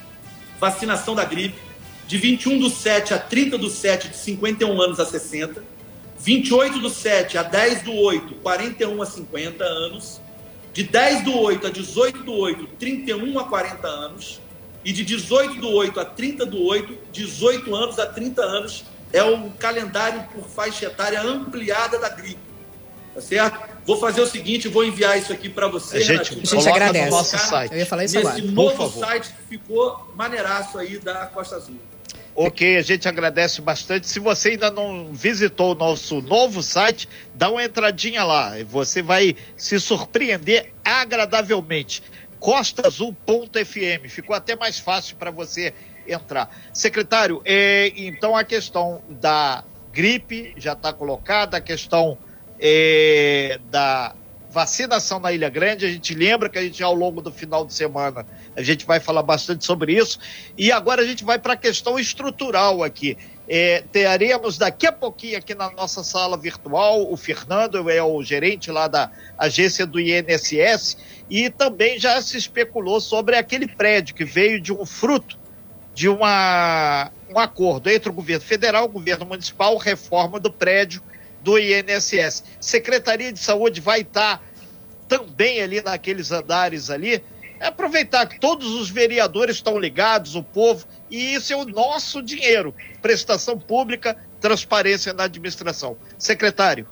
vacinação 0.59 1.15
da 1.15 1.25
gripe. 1.25 1.59
De 2.05 2.17
21 2.17 2.59
do 2.59 2.69
7 2.69 3.13
a 3.13 3.19
30 3.19 3.57
do 3.57 3.69
7, 3.69 4.09
de 4.09 4.17
51 4.17 4.81
anos 4.81 4.99
a 4.99 5.05
60. 5.05 5.63
28 6.19 6.79
do 6.79 6.89
7 6.89 7.37
a 7.37 7.43
10 7.43 7.83
do 7.83 7.93
8, 7.93 8.35
41 8.35 9.01
a 9.01 9.05
50 9.05 9.63
anos. 9.63 10.21
De 10.73 10.83
10 10.83 11.23
do 11.23 11.39
8 11.39 11.67
a 11.67 11.69
18 11.69 12.23
do 12.23 12.33
8, 12.33 12.67
31 12.79 13.39
a 13.39 13.43
40 13.45 13.87
anos. 13.87 14.41
E 14.83 14.91
de 14.91 15.05
18 15.05 15.61
do 15.61 15.69
8 15.69 15.99
a 15.99 16.05
30 16.05 16.45
do 16.45 16.61
8, 16.61 16.97
18 17.11 17.75
anos 17.75 17.99
a 17.99 18.05
30 18.05 18.41
anos, 18.41 18.83
é 19.13 19.23
o 19.23 19.51
calendário 19.51 20.23
por 20.33 20.43
faixa 20.45 20.87
etária 20.87 21.21
ampliada 21.21 21.99
da 21.99 22.09
gripe. 22.09 22.39
Tá 23.13 23.21
certo? 23.21 23.59
Vou 23.85 23.97
fazer 23.97 24.21
o 24.21 24.27
seguinte, 24.27 24.67
vou 24.67 24.83
enviar 24.83 25.17
isso 25.17 25.31
aqui 25.31 25.47
para 25.47 25.67
você. 25.67 25.97
A 25.97 25.99
gente, 25.99 26.39
a 26.41 26.45
gente 26.45 26.67
agradece. 26.67 27.05
No 27.05 27.11
nosso 27.17 27.37
site. 27.37 27.71
Eu 27.71 27.77
ia 27.77 27.85
falar 27.85 28.05
isso 28.05 28.15
Nesse 28.15 28.27
agora. 28.27 28.51
novo 28.51 28.99
site 28.99 29.29
que 29.29 29.57
ficou 29.57 30.11
maneiraço 30.15 30.79
aí 30.79 30.97
da 30.97 31.27
Costa 31.27 31.57
Azul. 31.57 31.77
Ok, 32.35 32.77
a 32.77 32.81
gente 32.81 33.07
agradece 33.07 33.61
bastante. 33.61 34.07
Se 34.07 34.19
você 34.19 34.49
ainda 34.49 34.71
não 34.71 35.13
visitou 35.13 35.73
o 35.73 35.75
nosso 35.75 36.19
novo 36.21 36.63
site, 36.63 37.07
dá 37.35 37.49
uma 37.51 37.63
entradinha 37.63 38.23
lá. 38.23 38.55
Você 38.65 39.03
vai 39.03 39.35
se 39.55 39.79
surpreender 39.79 40.73
agradavelmente. 40.83 42.01
costaazul.fm. 42.39 44.09
Ficou 44.09 44.35
até 44.35 44.55
mais 44.55 44.79
fácil 44.79 45.15
para 45.15 45.29
você 45.29 45.73
entrar. 46.07 46.49
Secretário, 46.73 47.41
é, 47.45 47.93
então 47.95 48.35
a 48.35 48.43
questão 48.43 49.01
da 49.07 49.63
gripe 49.91 50.53
já 50.57 50.73
está 50.73 50.91
colocada, 50.91 51.57
a 51.57 51.61
questão 51.61 52.17
é, 52.59 53.59
da 53.69 54.15
vacinação 54.53 55.19
na 55.19 55.33
Ilha 55.33 55.49
Grande, 55.49 55.83
a 55.83 55.89
gente 55.89 56.13
lembra 56.13 56.47
que 56.47 56.59
a 56.59 56.61
gente 56.61 56.83
ao 56.83 56.93
longo 56.93 57.21
do 57.21 57.31
final 57.31 57.65
de 57.65 57.73
semana 57.73 58.23
a 58.55 58.61
gente 58.61 58.85
vai 58.85 58.99
falar 58.99 59.23
bastante 59.23 59.65
sobre 59.65 59.93
isso. 59.93 60.19
E 60.55 60.71
agora 60.71 61.01
a 61.01 61.05
gente 61.05 61.23
vai 61.23 61.39
para 61.39 61.53
a 61.53 61.57
questão 61.57 61.97
estrutural 61.97 62.83
aqui. 62.83 63.17
É, 63.49 63.83
teremos 63.91 64.57
daqui 64.57 64.85
a 64.85 64.91
pouquinho 64.91 65.39
aqui 65.39 65.55
na 65.55 65.71
nossa 65.71 66.03
sala 66.03 66.37
virtual 66.37 67.11
o 67.11 67.17
Fernando, 67.17 67.89
é 67.89 68.01
o 68.01 68.23
gerente 68.23 68.71
lá 68.71 68.87
da 68.87 69.11
agência 69.37 69.87
do 69.87 69.99
INSS, 69.99 70.97
e 71.29 71.49
também 71.49 71.99
já 71.99 72.21
se 72.21 72.37
especulou 72.37 73.01
sobre 73.01 73.35
aquele 73.35 73.67
prédio 73.67 74.13
que 74.13 74.23
veio 74.23 74.61
de 74.61 74.71
um 74.71 74.85
fruto 74.85 75.37
de 75.95 76.07
uma, 76.07 77.11
um 77.29 77.39
acordo 77.39 77.89
entre 77.89 78.09
o 78.09 78.13
governo 78.13 78.45
federal, 78.45 78.85
o 78.85 78.89
governo 78.89 79.25
municipal, 79.25 79.75
reforma 79.77 80.39
do 80.39 80.51
prédio 80.51 81.01
do 81.43 81.59
INSS. 81.59 82.43
Secretaria 82.59 83.31
de 83.31 83.39
Saúde 83.39 83.81
vai 83.81 84.01
estar 84.01 84.41
também 85.07 85.61
ali 85.61 85.81
naqueles 85.81 86.31
andares 86.31 86.89
ali. 86.89 87.23
É 87.59 87.67
aproveitar 87.67 88.25
que 88.25 88.39
todos 88.39 88.71
os 88.71 88.89
vereadores 88.89 89.57
estão 89.57 89.77
ligados, 89.77 90.35
o 90.35 90.43
povo, 90.43 90.85
e 91.11 91.35
isso 91.35 91.53
é 91.53 91.55
o 91.55 91.65
nosso 91.65 92.21
dinheiro. 92.21 92.73
Prestação 93.01 93.59
pública, 93.59 94.17
transparência 94.41 95.13
na 95.13 95.23
administração. 95.23 95.97
Secretário. 96.17 96.87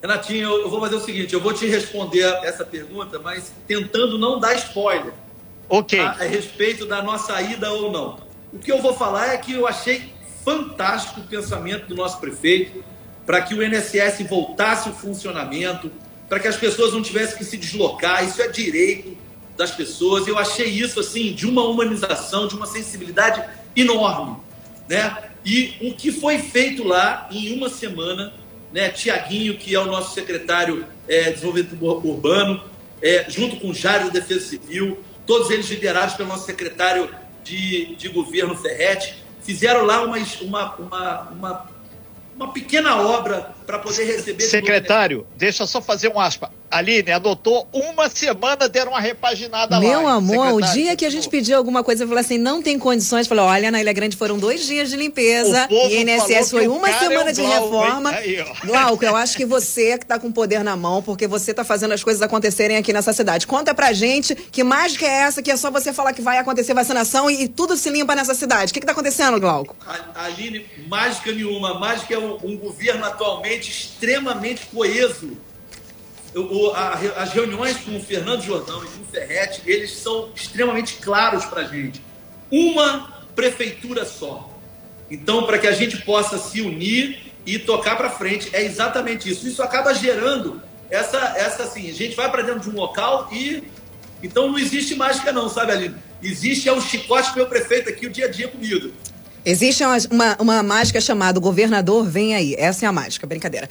Renatinho, 0.00 0.48
eu 0.48 0.70
vou 0.70 0.80
fazer 0.80 0.94
o 0.94 1.00
seguinte, 1.00 1.34
eu 1.34 1.40
vou 1.40 1.52
te 1.52 1.66
responder 1.66 2.24
essa 2.44 2.64
pergunta, 2.64 3.18
mas 3.18 3.52
tentando 3.66 4.18
não 4.18 4.38
dar 4.38 4.54
spoiler. 4.54 5.12
Ok. 5.68 5.98
A, 5.98 6.12
a 6.12 6.24
respeito 6.24 6.86
da 6.86 7.02
nossa 7.02 7.40
ida 7.42 7.70
ou 7.70 7.92
não. 7.92 8.18
O 8.52 8.58
que 8.58 8.72
eu 8.72 8.80
vou 8.80 8.94
falar 8.94 9.34
é 9.34 9.36
que 9.36 9.52
eu 9.52 9.66
achei 9.66 10.12
fantástico 10.42 11.20
o 11.20 11.24
pensamento 11.24 11.86
do 11.86 11.94
nosso 11.94 12.18
prefeito 12.18 12.82
para 13.30 13.42
que 13.42 13.54
o 13.54 13.62
INSS 13.62 14.26
voltasse 14.28 14.88
ao 14.88 14.94
funcionamento, 14.96 15.88
para 16.28 16.40
que 16.40 16.48
as 16.48 16.56
pessoas 16.56 16.92
não 16.92 17.00
tivessem 17.00 17.38
que 17.38 17.44
se 17.44 17.56
deslocar. 17.56 18.24
Isso 18.24 18.42
é 18.42 18.48
direito 18.48 19.16
das 19.56 19.70
pessoas. 19.70 20.26
Eu 20.26 20.36
achei 20.36 20.66
isso 20.66 20.98
assim 20.98 21.32
de 21.32 21.46
uma 21.46 21.62
humanização, 21.62 22.48
de 22.48 22.56
uma 22.56 22.66
sensibilidade 22.66 23.40
enorme, 23.76 24.36
né? 24.88 25.16
E 25.44 25.76
o 25.80 25.94
que 25.94 26.10
foi 26.10 26.40
feito 26.40 26.82
lá 26.82 27.28
em 27.30 27.56
uma 27.56 27.68
semana, 27.68 28.34
né? 28.72 28.88
Tiaguinho, 28.88 29.56
que 29.56 29.76
é 29.76 29.78
o 29.78 29.86
nosso 29.86 30.12
secretário 30.12 30.84
é, 31.06 31.26
de 31.26 31.34
desenvolvimento 31.34 31.84
urbano, 32.04 32.60
é, 33.00 33.26
junto 33.28 33.60
com 33.60 33.68
o 33.68 33.74
Jário 33.74 34.06
da 34.06 34.18
Defesa 34.18 34.44
Civil, 34.44 34.98
todos 35.24 35.52
eles 35.52 35.70
liderados 35.70 36.16
pelo 36.16 36.30
nosso 36.30 36.46
secretário 36.46 37.08
de, 37.44 37.94
de 37.94 38.08
governo 38.08 38.56
Ferretti, 38.56 39.22
fizeram 39.40 39.84
lá 39.84 40.02
uma, 40.02 40.18
uma, 40.18 40.74
uma, 40.74 41.20
uma 41.30 41.79
uma 42.40 42.52
pequena 42.52 42.96
obra 42.96 43.54
para 43.70 43.78
poder 43.78 44.04
receber. 44.04 44.42
Secretário, 44.42 45.26
deixa 45.36 45.62
eu 45.62 45.66
só 45.66 45.80
fazer 45.80 46.08
um 46.08 46.18
aspa. 46.18 46.50
Aline, 46.70 47.10
adotou 47.10 47.66
uma 47.72 48.08
semana, 48.08 48.68
deram 48.68 48.92
uma 48.92 49.00
repaginada 49.00 49.80
Meu 49.80 50.04
lá. 50.04 50.12
amor, 50.14 50.52
o 50.54 50.60
dia 50.60 50.94
que 50.94 51.04
a 51.04 51.10
gente 51.10 51.28
pediu 51.28 51.56
alguma 51.58 51.82
coisa, 51.82 52.04
eu 52.04 52.08
falei 52.08 52.22
assim, 52.22 52.38
não 52.38 52.62
tem 52.62 52.78
condições. 52.78 53.26
Falei, 53.26 53.44
olha, 53.44 53.70
na 53.72 53.80
Ilha 53.80 53.92
Grande 53.92 54.16
foram 54.16 54.38
dois 54.38 54.64
dias 54.64 54.88
de 54.88 54.96
limpeza 54.96 55.64
O 55.64 55.68
povo 55.68 55.90
e 55.92 56.02
INSS 56.02 56.28
falou 56.28 56.44
foi 56.48 56.68
uma 56.68 56.88
é 56.88 56.98
semana 56.98 57.30
o 57.30 57.32
de 57.32 57.42
Glauco, 57.42 57.64
reforma. 57.64 58.10
Aí. 58.10 58.44
Glauco, 58.64 59.04
eu 59.04 59.16
acho 59.16 59.36
que 59.36 59.44
você 59.44 59.98
que 59.98 60.06
tá 60.06 60.16
com 60.16 60.28
o 60.28 60.32
poder 60.32 60.62
na 60.62 60.76
mão, 60.76 61.02
porque 61.02 61.26
você 61.26 61.52
tá 61.52 61.64
fazendo 61.64 61.92
as 61.92 62.04
coisas 62.04 62.22
acontecerem 62.22 62.76
aqui 62.76 62.92
nessa 62.92 63.12
cidade. 63.12 63.48
Conta 63.48 63.74
pra 63.74 63.92
gente 63.92 64.36
que 64.36 64.62
mágica 64.62 65.04
é 65.06 65.22
essa, 65.22 65.42
que 65.42 65.50
é 65.50 65.56
só 65.56 65.72
você 65.72 65.92
falar 65.92 66.12
que 66.12 66.22
vai 66.22 66.38
acontecer 66.38 66.72
vacinação 66.72 67.28
e, 67.28 67.42
e 67.42 67.48
tudo 67.48 67.76
se 67.76 67.90
limpa 67.90 68.14
nessa 68.14 68.34
cidade. 68.34 68.70
O 68.70 68.74
que 68.74 68.78
que 68.78 68.86
tá 68.86 68.92
acontecendo, 68.92 69.40
Glauco? 69.40 69.74
A- 69.84 70.24
Aline, 70.26 70.64
mágica 70.86 71.32
nenhuma. 71.32 71.74
Mágica 71.80 72.14
é 72.14 72.18
um, 72.18 72.38
um 72.44 72.56
governo 72.56 73.04
atualmente 73.04 73.59
extremamente 73.68 74.66
coeso. 74.66 75.36
O- 76.34 76.68
o- 76.68 76.70
a- 76.72 76.94
as 77.16 77.32
reuniões 77.32 77.76
com 77.78 77.96
o 77.96 78.00
Fernando 78.00 78.42
Jordão 78.42 78.84
e 78.84 78.86
com 78.86 79.02
o 79.02 79.06
Ferretti, 79.06 79.62
eles 79.66 79.90
são 79.98 80.30
extremamente 80.34 80.94
claros 81.02 81.44
para 81.44 81.62
a 81.62 81.64
gente. 81.64 82.00
Uma 82.50 83.24
prefeitura 83.34 84.04
só. 84.04 84.48
Então, 85.10 85.44
para 85.44 85.58
que 85.58 85.66
a 85.66 85.72
gente 85.72 85.96
possa 86.02 86.38
se 86.38 86.60
unir 86.60 87.18
e 87.44 87.58
tocar 87.58 87.96
para 87.96 88.10
frente, 88.10 88.48
é 88.52 88.62
exatamente 88.62 89.28
isso. 89.28 89.48
Isso 89.48 89.60
acaba 89.60 89.92
gerando 89.92 90.62
essa, 90.88 91.18
essa 91.36 91.64
assim, 91.64 91.90
a 91.90 91.94
gente 91.94 92.14
vai 92.14 92.30
para 92.30 92.42
dentro 92.42 92.60
de 92.60 92.70
um 92.70 92.74
local 92.74 93.28
e 93.32 93.64
então 94.22 94.48
não 94.48 94.58
existe 94.58 94.94
mágica 94.94 95.32
não, 95.32 95.48
sabe, 95.48 95.72
Aline? 95.72 95.96
Existe 96.22 96.68
é 96.68 96.72
o 96.72 96.80
chicote 96.80 97.34
meu 97.34 97.46
prefeito 97.46 97.88
aqui 97.88 98.06
o 98.06 98.10
dia 98.10 98.26
a 98.26 98.28
dia 98.28 98.46
comigo. 98.48 98.92
Existe 99.44 99.82
uma, 99.84 100.36
uma, 100.38 100.62
mágica 100.62 101.00
chamada 101.00 101.40
governador 101.40 102.04
vem 102.04 102.34
aí. 102.34 102.54
Essa 102.58 102.84
é 102.84 102.88
a 102.88 102.92
mágica, 102.92 103.26
brincadeira. 103.26 103.68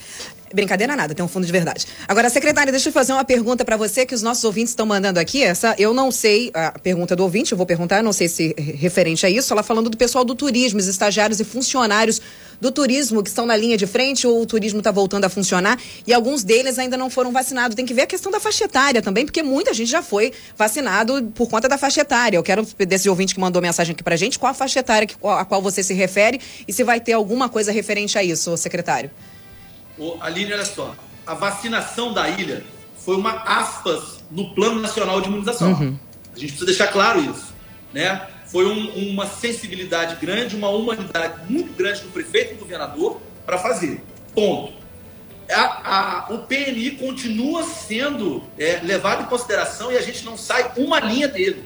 Brincadeira 0.52 0.96
nada, 0.96 1.14
tem 1.14 1.24
um 1.24 1.28
fundo 1.28 1.46
de 1.46 1.52
verdade. 1.52 1.86
Agora, 2.08 2.28
secretária, 2.28 2.72
deixa 2.72 2.88
eu 2.88 2.92
fazer 2.92 3.12
uma 3.12 3.24
pergunta 3.24 3.64
para 3.64 3.76
você 3.76 4.04
que 4.04 4.14
os 4.14 4.20
nossos 4.20 4.42
ouvintes 4.42 4.70
estão 4.70 4.84
mandando 4.84 5.20
aqui. 5.20 5.44
Essa 5.44 5.76
eu 5.78 5.94
não 5.94 6.10
sei 6.10 6.50
a 6.52 6.72
pergunta 6.72 7.14
do 7.14 7.22
ouvinte, 7.22 7.52
eu 7.52 7.58
vou 7.58 7.66
perguntar, 7.66 8.02
não 8.02 8.12
sei 8.12 8.28
se 8.28 8.52
referente 8.58 9.24
a 9.24 9.30
isso. 9.30 9.52
Ela 9.52 9.62
falando 9.62 9.88
do 9.88 9.96
pessoal 9.96 10.24
do 10.24 10.34
turismo, 10.34 10.80
os 10.80 10.88
estagiários 10.88 11.38
e 11.38 11.44
funcionários 11.44 12.20
do 12.60 12.70
turismo 12.70 13.22
que 13.22 13.28
estão 13.28 13.46
na 13.46 13.56
linha 13.56 13.76
de 13.76 13.86
frente 13.86 14.26
ou 14.26 14.42
o 14.42 14.46
turismo 14.46 14.78
está 14.78 14.90
voltando 14.90 15.24
a 15.24 15.28
funcionar 15.28 15.78
e 16.06 16.12
alguns 16.12 16.44
deles 16.44 16.78
ainda 16.78 16.96
não 16.96 17.08
foram 17.08 17.32
vacinados. 17.32 17.74
Tem 17.74 17.86
que 17.86 17.94
ver 17.94 18.02
a 18.02 18.06
questão 18.06 18.30
da 18.30 18.38
faixa 18.38 18.64
etária 18.64 19.00
também, 19.00 19.24
porque 19.24 19.42
muita 19.42 19.72
gente 19.72 19.90
já 19.90 20.02
foi 20.02 20.32
vacinado 20.56 21.30
por 21.34 21.48
conta 21.48 21.68
da 21.68 21.78
faixa 21.78 22.02
etária. 22.02 22.36
Eu 22.36 22.42
quero 22.42 22.66
desse 22.86 23.08
ouvinte 23.08 23.34
que 23.34 23.40
mandou 23.40 23.62
mensagem 23.62 23.92
aqui 23.92 24.02
pra 24.02 24.16
gente, 24.16 24.38
qual 24.38 24.50
a 24.50 24.54
faixa 24.54 24.80
etária 24.80 25.08
a 25.22 25.44
qual 25.44 25.62
você 25.62 25.82
se 25.82 25.94
refere 25.94 26.40
e 26.66 26.72
se 26.72 26.84
vai 26.84 27.00
ter 27.00 27.12
alguma 27.12 27.48
coisa 27.48 27.72
referente 27.72 28.18
a 28.18 28.22
isso, 28.22 28.56
secretário. 28.56 29.10
Ô, 29.98 30.16
Aline, 30.20 30.52
olha 30.52 30.64
só. 30.64 30.94
A 31.26 31.34
vacinação 31.34 32.12
da 32.12 32.28
ilha 32.28 32.64
foi 33.04 33.16
uma 33.16 33.42
aspas 33.44 34.20
no 34.30 34.54
Plano 34.54 34.80
Nacional 34.80 35.20
de 35.20 35.28
Imunização. 35.28 35.72
A 35.72 36.38
gente 36.38 36.52
precisa 36.52 36.66
deixar 36.66 36.88
claro 36.88 37.20
isso. 37.20 37.52
Né? 37.92 38.20
Foi 38.50 38.66
um- 38.66 39.10
uma 39.10 39.26
sensibilidade 39.26 40.16
grande, 40.16 40.56
uma 40.56 40.68
humanidade 40.70 41.34
muito 41.48 41.72
grande 41.72 42.00
do 42.02 42.08
prefeito 42.08 42.52
e 42.52 42.54
do 42.56 42.60
governador 42.60 43.20
para 43.46 43.58
fazer. 43.58 44.02
Ponto. 44.34 44.72
A- 45.50 46.26
a- 46.28 46.32
o 46.34 46.38
PNI 46.38 46.92
continua 46.92 47.64
sendo 47.64 48.42
é, 48.58 48.80
levado 48.82 49.22
em 49.22 49.26
consideração 49.26 49.90
e 49.90 49.96
a 49.96 50.02
gente 50.02 50.24
não 50.24 50.36
sai 50.36 50.70
uma 50.76 51.00
linha 51.00 51.26
dele. 51.28 51.64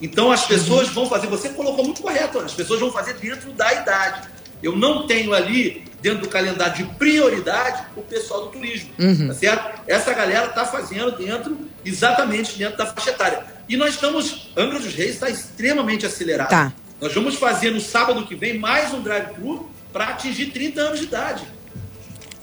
Então 0.00 0.32
as 0.32 0.44
pessoas 0.46 0.88
vão 0.88 1.06
fazer, 1.08 1.26
você 1.28 1.50
colocou 1.50 1.84
muito 1.84 2.02
correto, 2.02 2.38
as 2.38 2.54
pessoas 2.54 2.80
vão 2.80 2.90
fazer 2.90 3.14
dentro 3.14 3.52
da 3.52 3.72
idade. 3.72 4.28
Eu 4.62 4.76
não 4.76 5.06
tenho 5.06 5.34
ali, 5.34 5.84
dentro 6.00 6.20
do 6.20 6.28
calendário 6.28 6.74
de 6.74 6.84
prioridade, 6.94 7.84
o 7.96 8.02
pessoal 8.02 8.42
do 8.46 8.48
turismo. 8.50 8.90
Tá 9.28 9.34
certo? 9.34 9.80
Essa 9.86 10.12
galera 10.14 10.46
está 10.46 10.64
fazendo 10.64 11.12
dentro, 11.12 11.56
exatamente 11.84 12.56
dentro 12.58 12.78
da 12.78 12.86
faixa 12.86 13.10
etária. 13.10 13.44
E 13.68 13.76
nós 13.76 13.94
estamos, 13.94 14.50
Angra 14.56 14.78
dos 14.78 14.94
Reis 14.94 15.14
está 15.14 15.30
extremamente 15.30 16.04
acelerado. 16.04 16.50
Tá. 16.50 16.72
Nós 17.00 17.14
vamos 17.14 17.36
fazer 17.36 17.70
no 17.70 17.80
sábado 17.80 18.26
que 18.26 18.34
vem 18.34 18.58
mais 18.58 18.92
um 18.92 19.02
drive-thru 19.02 19.70
para 19.92 20.06
atingir 20.06 20.46
30 20.46 20.80
anos 20.80 20.98
de 21.00 21.06
idade. 21.06 21.44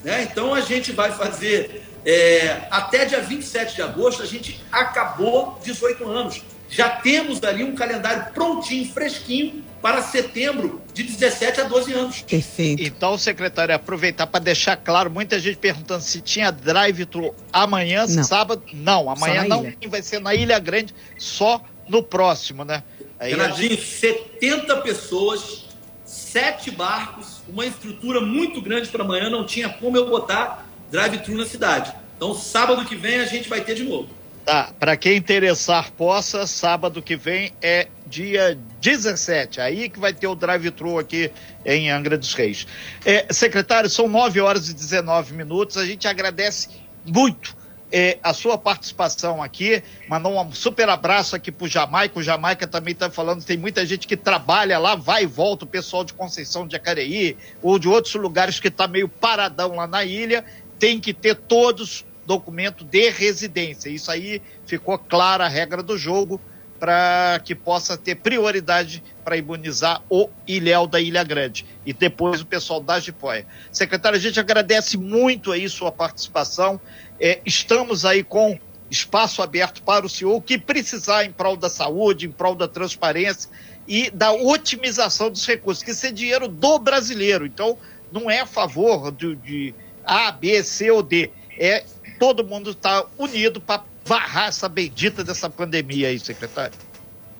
Né? 0.04 0.24
Então 0.24 0.54
a 0.54 0.62
gente 0.62 0.92
vai 0.92 1.12
fazer 1.12 1.84
é, 2.06 2.68
até 2.72 3.06
dia 3.06 3.22
27 3.22 3.76
de 3.76 3.82
agosto, 3.82 4.24
a 4.24 4.26
gente 4.26 4.64
acabou 4.72 5.60
18 5.64 6.08
anos. 6.10 6.42
Já 6.70 6.90
temos 6.90 7.44
ali 7.44 7.64
um 7.64 7.76
calendário 7.76 8.32
prontinho, 8.34 8.92
fresquinho, 8.92 9.64
para 9.82 10.02
setembro, 10.02 10.82
de 10.94 11.04
17 11.04 11.62
a 11.62 11.64
12 11.64 11.94
anos. 11.94 12.22
Perfeito. 12.22 12.84
Então, 12.84 13.18
secretário, 13.18 13.74
aproveitar 13.74 14.28
para 14.28 14.40
deixar 14.40 14.76
claro, 14.76 15.10
muita 15.10 15.40
gente 15.40 15.58
perguntando 15.58 16.04
se 16.04 16.22
tinha 16.22 16.52
drive-thru 16.52 17.34
amanhã, 17.52 18.06
Não. 18.08 18.24
sábado. 18.24 18.62
Não, 18.74 19.10
amanhã 19.10 19.46
não 19.46 19.66
ilha. 19.66 19.78
vai 19.88 20.02
ser 20.02 20.20
na 20.20 20.36
Ilha 20.36 20.60
Grande, 20.60 20.94
só 21.18 21.62
no 21.88 22.04
próximo, 22.04 22.64
né? 22.64 22.84
Aí 23.20 23.34
a 23.34 23.38
Renatinho, 23.38 23.78
70 23.78 24.78
pessoas, 24.78 25.66
sete 26.06 26.72
barcos, 26.72 27.42
uma 27.48 27.66
estrutura 27.66 28.22
muito 28.22 28.62
grande 28.62 28.90
para 28.90 29.04
amanhã, 29.04 29.30
não 29.30 29.46
tinha 29.46 29.70
como 29.70 29.98
eu 29.98 30.10
botar 30.10 30.66
drive-thru 30.92 31.36
na 31.36 31.46
cidade. 31.46 31.94
Então, 32.18 32.34
sábado 32.34 32.86
que 32.86 32.96
vem 32.96 33.20
a 33.20 33.26
gente 33.26 33.48
vai 33.48 33.62
ter 33.62 33.76
de 33.76 33.84
novo. 33.84 34.10
Tá, 34.50 34.74
para 34.80 34.98
quem 34.98 35.16
interessar 35.16 35.92
possa, 35.92 36.48
sábado 36.48 37.04
que 37.04 37.16
vem 37.16 37.54
é 37.62 37.88
dia 38.08 38.58
17. 38.82 39.62
Aí 39.62 39.88
que 39.88 40.00
vai 40.00 40.12
ter 40.12 40.26
o 40.26 40.34
drive-thru 40.34 40.98
aqui 40.98 41.32
em 41.64 41.92
Angra 41.92 42.18
dos 42.18 42.34
Reis. 42.34 42.66
É, 43.06 43.32
secretário, 43.32 43.88
são 43.88 44.08
9 44.08 44.42
horas 44.42 44.68
e 44.68 44.74
19 44.74 45.36
minutos. 45.36 45.78
A 45.78 45.86
gente 45.86 46.08
agradece 46.08 46.68
muito 47.06 47.56
é, 47.92 48.18
a 48.24 48.34
sua 48.34 48.58
participação 48.58 49.44
aqui. 49.44 49.84
Mandou 50.08 50.36
um 50.42 50.52
super 50.52 50.90
abraço 50.90 51.36
aqui 51.36 51.52
pro 51.52 51.68
Jamaica. 51.68 52.18
O 52.18 52.24
Jamaica 52.24 52.66
também 52.66 52.94
está 52.94 53.08
falando, 53.08 53.46
tem 53.46 53.56
muita 53.56 53.86
gente 53.86 54.08
que 54.08 54.18
trabalha 54.18 54.80
lá, 54.80 54.96
vai 54.96 55.26
e 55.26 55.28
volta, 55.28 55.64
o 55.64 55.68
pessoal 55.68 56.04
de 56.04 56.12
Conceição 56.12 56.66
de 56.66 56.72
Jacareí 56.72 57.38
ou 57.62 57.78
de 57.78 57.88
outros 57.88 58.16
lugares 58.16 58.60
que 58.60 58.70
está 58.70 58.88
meio 58.88 59.08
paradão 59.08 59.76
lá 59.76 59.86
na 59.86 60.04
ilha. 60.04 60.44
Tem 60.80 61.00
que 61.00 61.14
ter 61.14 61.36
todos 61.36 62.04
documento 62.30 62.86
de 62.86 63.10
residência. 63.10 63.90
Isso 63.90 64.12
aí 64.12 64.40
ficou 64.64 65.00
clara 65.00 65.46
a 65.46 65.48
regra 65.48 65.82
do 65.82 65.98
jogo 65.98 66.40
para 66.80 67.42
que 67.44 67.56
possa 67.56 67.98
ter 67.98 68.16
prioridade 68.18 69.04
para 69.26 69.36
imunizar 69.36 70.04
o 70.08 70.30
Ilhéu 70.48 70.86
da 70.86 71.02
Ilha 71.02 71.24
Grande 71.24 71.66
e 71.84 71.92
depois 71.92 72.40
o 72.40 72.46
pessoal 72.46 72.82
da 72.82 73.00
Jipoia. 73.00 73.48
Secretário, 73.72 74.16
a 74.16 74.22
gente 74.22 74.40
agradece 74.40 74.96
muito 74.96 75.52
aí 75.52 75.68
sua 75.68 75.92
participação. 75.92 76.80
É, 77.20 77.42
estamos 77.44 78.06
aí 78.06 78.24
com 78.24 78.60
espaço 78.92 79.42
aberto 79.42 79.82
para 79.82 80.06
o 80.06 80.10
senhor, 80.10 80.36
o 80.36 80.42
que 80.42 80.60
precisar 80.60 81.26
em 81.26 81.32
prol 81.32 81.58
da 81.58 81.68
saúde, 81.68 82.28
em 82.28 82.32
prol 82.32 82.54
da 82.54 82.68
transparência 82.68 83.50
e 83.88 84.12
da 84.12 84.32
otimização 84.32 85.32
dos 85.32 85.46
recursos, 85.48 85.84
que 85.84 85.92
isso 85.92 86.06
é 86.06 86.12
dinheiro 86.12 86.48
do 86.48 86.78
brasileiro. 86.78 87.48
Então, 87.48 87.76
não 88.12 88.30
é 88.30 88.42
a 88.42 88.46
favor 88.46 89.12
de, 89.12 89.36
de 89.36 89.74
A, 90.06 90.32
B, 90.32 90.64
C 90.64 90.92
ou 90.92 91.02
D. 91.02 91.32
É 91.58 91.84
todo 92.20 92.44
mundo 92.44 92.72
está 92.72 93.06
unido 93.18 93.62
para 93.62 93.84
varrar 94.06 94.50
essa 94.50 94.68
bendita 94.68 95.24
dessa 95.24 95.50
pandemia 95.50 96.10
aí, 96.10 96.20
secretário. 96.20 96.78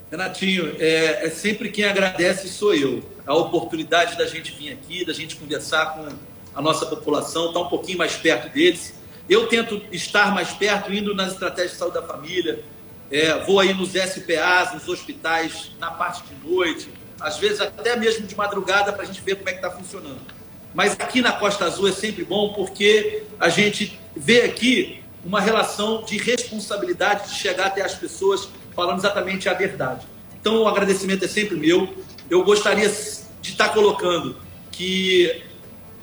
Renatinho, 0.10 0.76
é, 0.80 1.28
é, 1.28 1.30
sempre 1.30 1.70
quem 1.70 1.84
agradece 1.84 2.48
sou 2.48 2.74
eu. 2.74 3.04
A 3.28 3.36
oportunidade 3.36 4.18
da 4.18 4.26
gente 4.26 4.52
vir 4.54 4.72
aqui, 4.72 5.06
da 5.06 5.14
gente 5.14 5.36
conversar 5.36 5.94
com 5.94 6.08
a 6.56 6.62
nossa 6.62 6.86
população, 6.86 7.48
estar 7.48 7.60
tá 7.60 7.66
um 7.66 7.70
pouquinho 7.70 7.98
mais 7.98 8.16
perto 8.16 8.52
deles. 8.52 8.94
Eu 9.30 9.46
tento 9.48 9.80
estar 9.92 10.34
mais 10.34 10.50
perto, 10.52 10.92
indo 10.92 11.14
nas 11.14 11.34
estratégias 11.34 11.74
de 11.74 11.78
saúde 11.78 11.96
da 11.96 12.02
família, 12.02 12.64
é, 13.12 13.38
vou 13.46 13.60
aí 13.60 13.74
nos 13.74 13.92
SPAs, 13.92 14.74
nos 14.74 14.88
hospitais, 14.88 15.72
na 15.80 15.92
parte 15.92 16.24
de 16.24 16.48
noite, 16.48 16.90
às 17.20 17.38
vezes 17.38 17.62
até 17.62 17.96
mesmo 17.96 18.26
de 18.26 18.36
madrugada, 18.36 18.92
para 18.94 19.04
a 19.04 19.06
gente 19.06 19.22
ver 19.22 19.36
como 19.36 19.50
é 19.50 19.52
que 19.52 19.60
está 19.60 19.70
funcionando. 19.70 20.39
Mas 20.74 20.94
aqui 20.94 21.22
na 21.22 21.32
Costa 21.32 21.66
Azul 21.66 21.88
é 21.88 21.92
sempre 21.92 22.24
bom 22.24 22.54
porque 22.54 23.24
a 23.40 23.50
gente 23.50 24.00
vê 24.16 24.42
aqui 24.42 25.02
uma 25.26 25.42
relação 25.42 26.04
de 26.04 26.18
responsabilidade 26.18 27.30
de 27.30 27.36
chegar 27.36 27.68
até 27.68 27.82
as 27.82 27.96
pessoas 27.96 28.50
falando 28.76 29.00
exatamente 29.00 29.50
a 29.50 29.54
verdade. 29.54 30.06
Então 30.40 30.64
o 30.64 30.68
agradecimento 30.68 31.26
é 31.26 31.28
sempre 31.28 31.56
meu. 31.56 31.94
Eu 32.30 32.44
gostaria 32.44 32.88
de 32.88 33.52
estar 33.52 33.70
colocando 33.70 34.38
que 34.72 35.42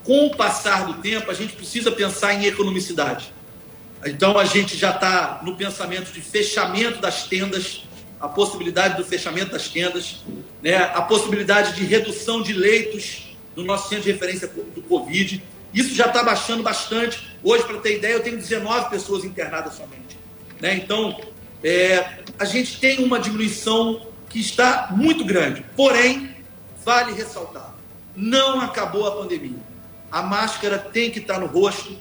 com 0.05 0.27
o 0.27 0.37
passar 0.37 0.87
do 0.87 0.95
tempo 0.95 1.31
a 1.31 1.35
gente 1.35 1.55
precisa 1.55 1.91
pensar 1.91 2.35
em 2.35 2.47
economicidade. 2.47 3.33
Então 4.05 4.39
a 4.39 4.45
gente 4.45 4.77
já 4.77 4.91
está 4.91 5.41
no 5.43 5.57
pensamento 5.57 6.13
de 6.13 6.21
fechamento 6.21 7.01
das 7.01 7.25
tendas, 7.25 7.85
a 8.21 8.29
possibilidade 8.29 8.97
do 8.97 9.05
fechamento 9.05 9.53
das 9.53 9.69
tendas, 9.69 10.23
né, 10.63 10.77
a 10.77 11.03
possibilidade 11.03 11.75
de 11.75 11.85
redução 11.85 12.43
de 12.43 12.53
leitos 12.53 13.26
no 13.57 13.65
nosso 13.65 13.89
centro 13.89 14.05
de 14.05 14.13
referência 14.13 14.47
do 14.47 14.83
Covid. 14.83 15.43
Isso 15.73 15.95
já 15.95 16.07
está 16.07 16.23
baixando 16.23 16.63
bastante. 16.63 17.27
Hoje, 17.43 17.65
para 17.65 17.79
ter 17.79 17.97
ideia, 17.97 18.13
eu 18.13 18.23
tenho 18.23 18.37
19 18.37 18.91
pessoas 18.91 19.25
internadas 19.25 19.75
somente. 19.75 20.19
Né? 20.61 20.77
Então, 20.77 21.19
é, 21.65 22.21
a 22.39 22.45
gente 22.45 22.79
tem 22.79 23.03
uma 23.03 23.19
diminuição 23.19 24.07
que 24.29 24.39
está 24.39 24.89
muito 24.91 25.25
grande. 25.25 25.65
Porém, 25.75 26.37
vale 26.85 27.13
ressaltar: 27.13 27.75
não 28.15 28.61
acabou 28.61 29.07
a 29.07 29.17
pandemia. 29.17 29.59
A 30.11 30.23
máscara 30.23 30.79
tem 30.79 31.11
que 31.11 31.19
estar 31.19 31.39
no 31.39 31.47
rosto, 31.47 31.97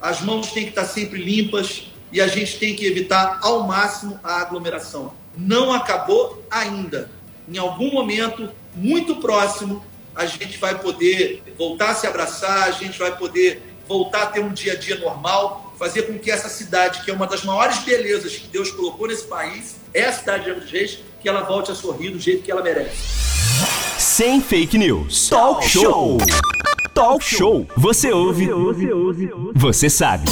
as 0.00 0.20
mãos 0.20 0.52
têm 0.52 0.64
que 0.64 0.70
estar 0.70 0.84
sempre 0.84 1.22
limpas 1.22 1.88
e 2.12 2.20
a 2.20 2.26
gente 2.26 2.58
tem 2.58 2.74
que 2.74 2.86
evitar 2.86 3.40
ao 3.42 3.66
máximo 3.66 4.18
a 4.22 4.40
aglomeração. 4.40 5.12
Não 5.36 5.72
acabou 5.72 6.44
ainda. 6.50 7.10
Em 7.48 7.58
algum 7.58 7.92
momento 7.92 8.50
muito 8.74 9.16
próximo, 9.16 9.84
a 10.18 10.26
gente 10.26 10.58
vai 10.58 10.76
poder 10.76 11.44
voltar 11.56 11.90
a 11.90 11.94
se 11.94 12.04
abraçar, 12.04 12.64
a 12.64 12.72
gente 12.72 12.98
vai 12.98 13.16
poder 13.16 13.62
voltar 13.86 14.24
a 14.24 14.26
ter 14.26 14.40
um 14.40 14.52
dia 14.52 14.72
a 14.72 14.76
dia 14.76 14.98
normal, 14.98 15.72
fazer 15.78 16.02
com 16.02 16.18
que 16.18 16.28
essa 16.28 16.48
cidade, 16.48 17.04
que 17.04 17.10
é 17.10 17.14
uma 17.14 17.26
das 17.26 17.44
maiores 17.44 17.78
belezas 17.78 18.36
que 18.36 18.48
Deus 18.48 18.72
colocou 18.72 19.06
nesse 19.06 19.24
país, 19.24 19.76
é 19.94 20.06
a 20.06 20.12
cidade 20.12 20.44
de 20.44 20.50
Angra 20.50 20.66
Reis, 20.66 20.98
que 21.22 21.28
ela 21.28 21.42
volte 21.42 21.70
a 21.70 21.74
sorrir 21.74 22.10
do 22.10 22.18
jeito 22.18 22.42
que 22.42 22.50
ela 22.50 22.62
merece. 22.62 22.96
Sem 23.96 24.40
fake 24.40 24.76
news. 24.76 25.28
Talk 25.28 25.66
show. 25.66 26.18
Talk 26.92 27.24
show. 27.24 27.64
Você 27.76 28.10
ouve. 28.10 28.48
Você 29.54 29.88
sabe. 29.88 30.28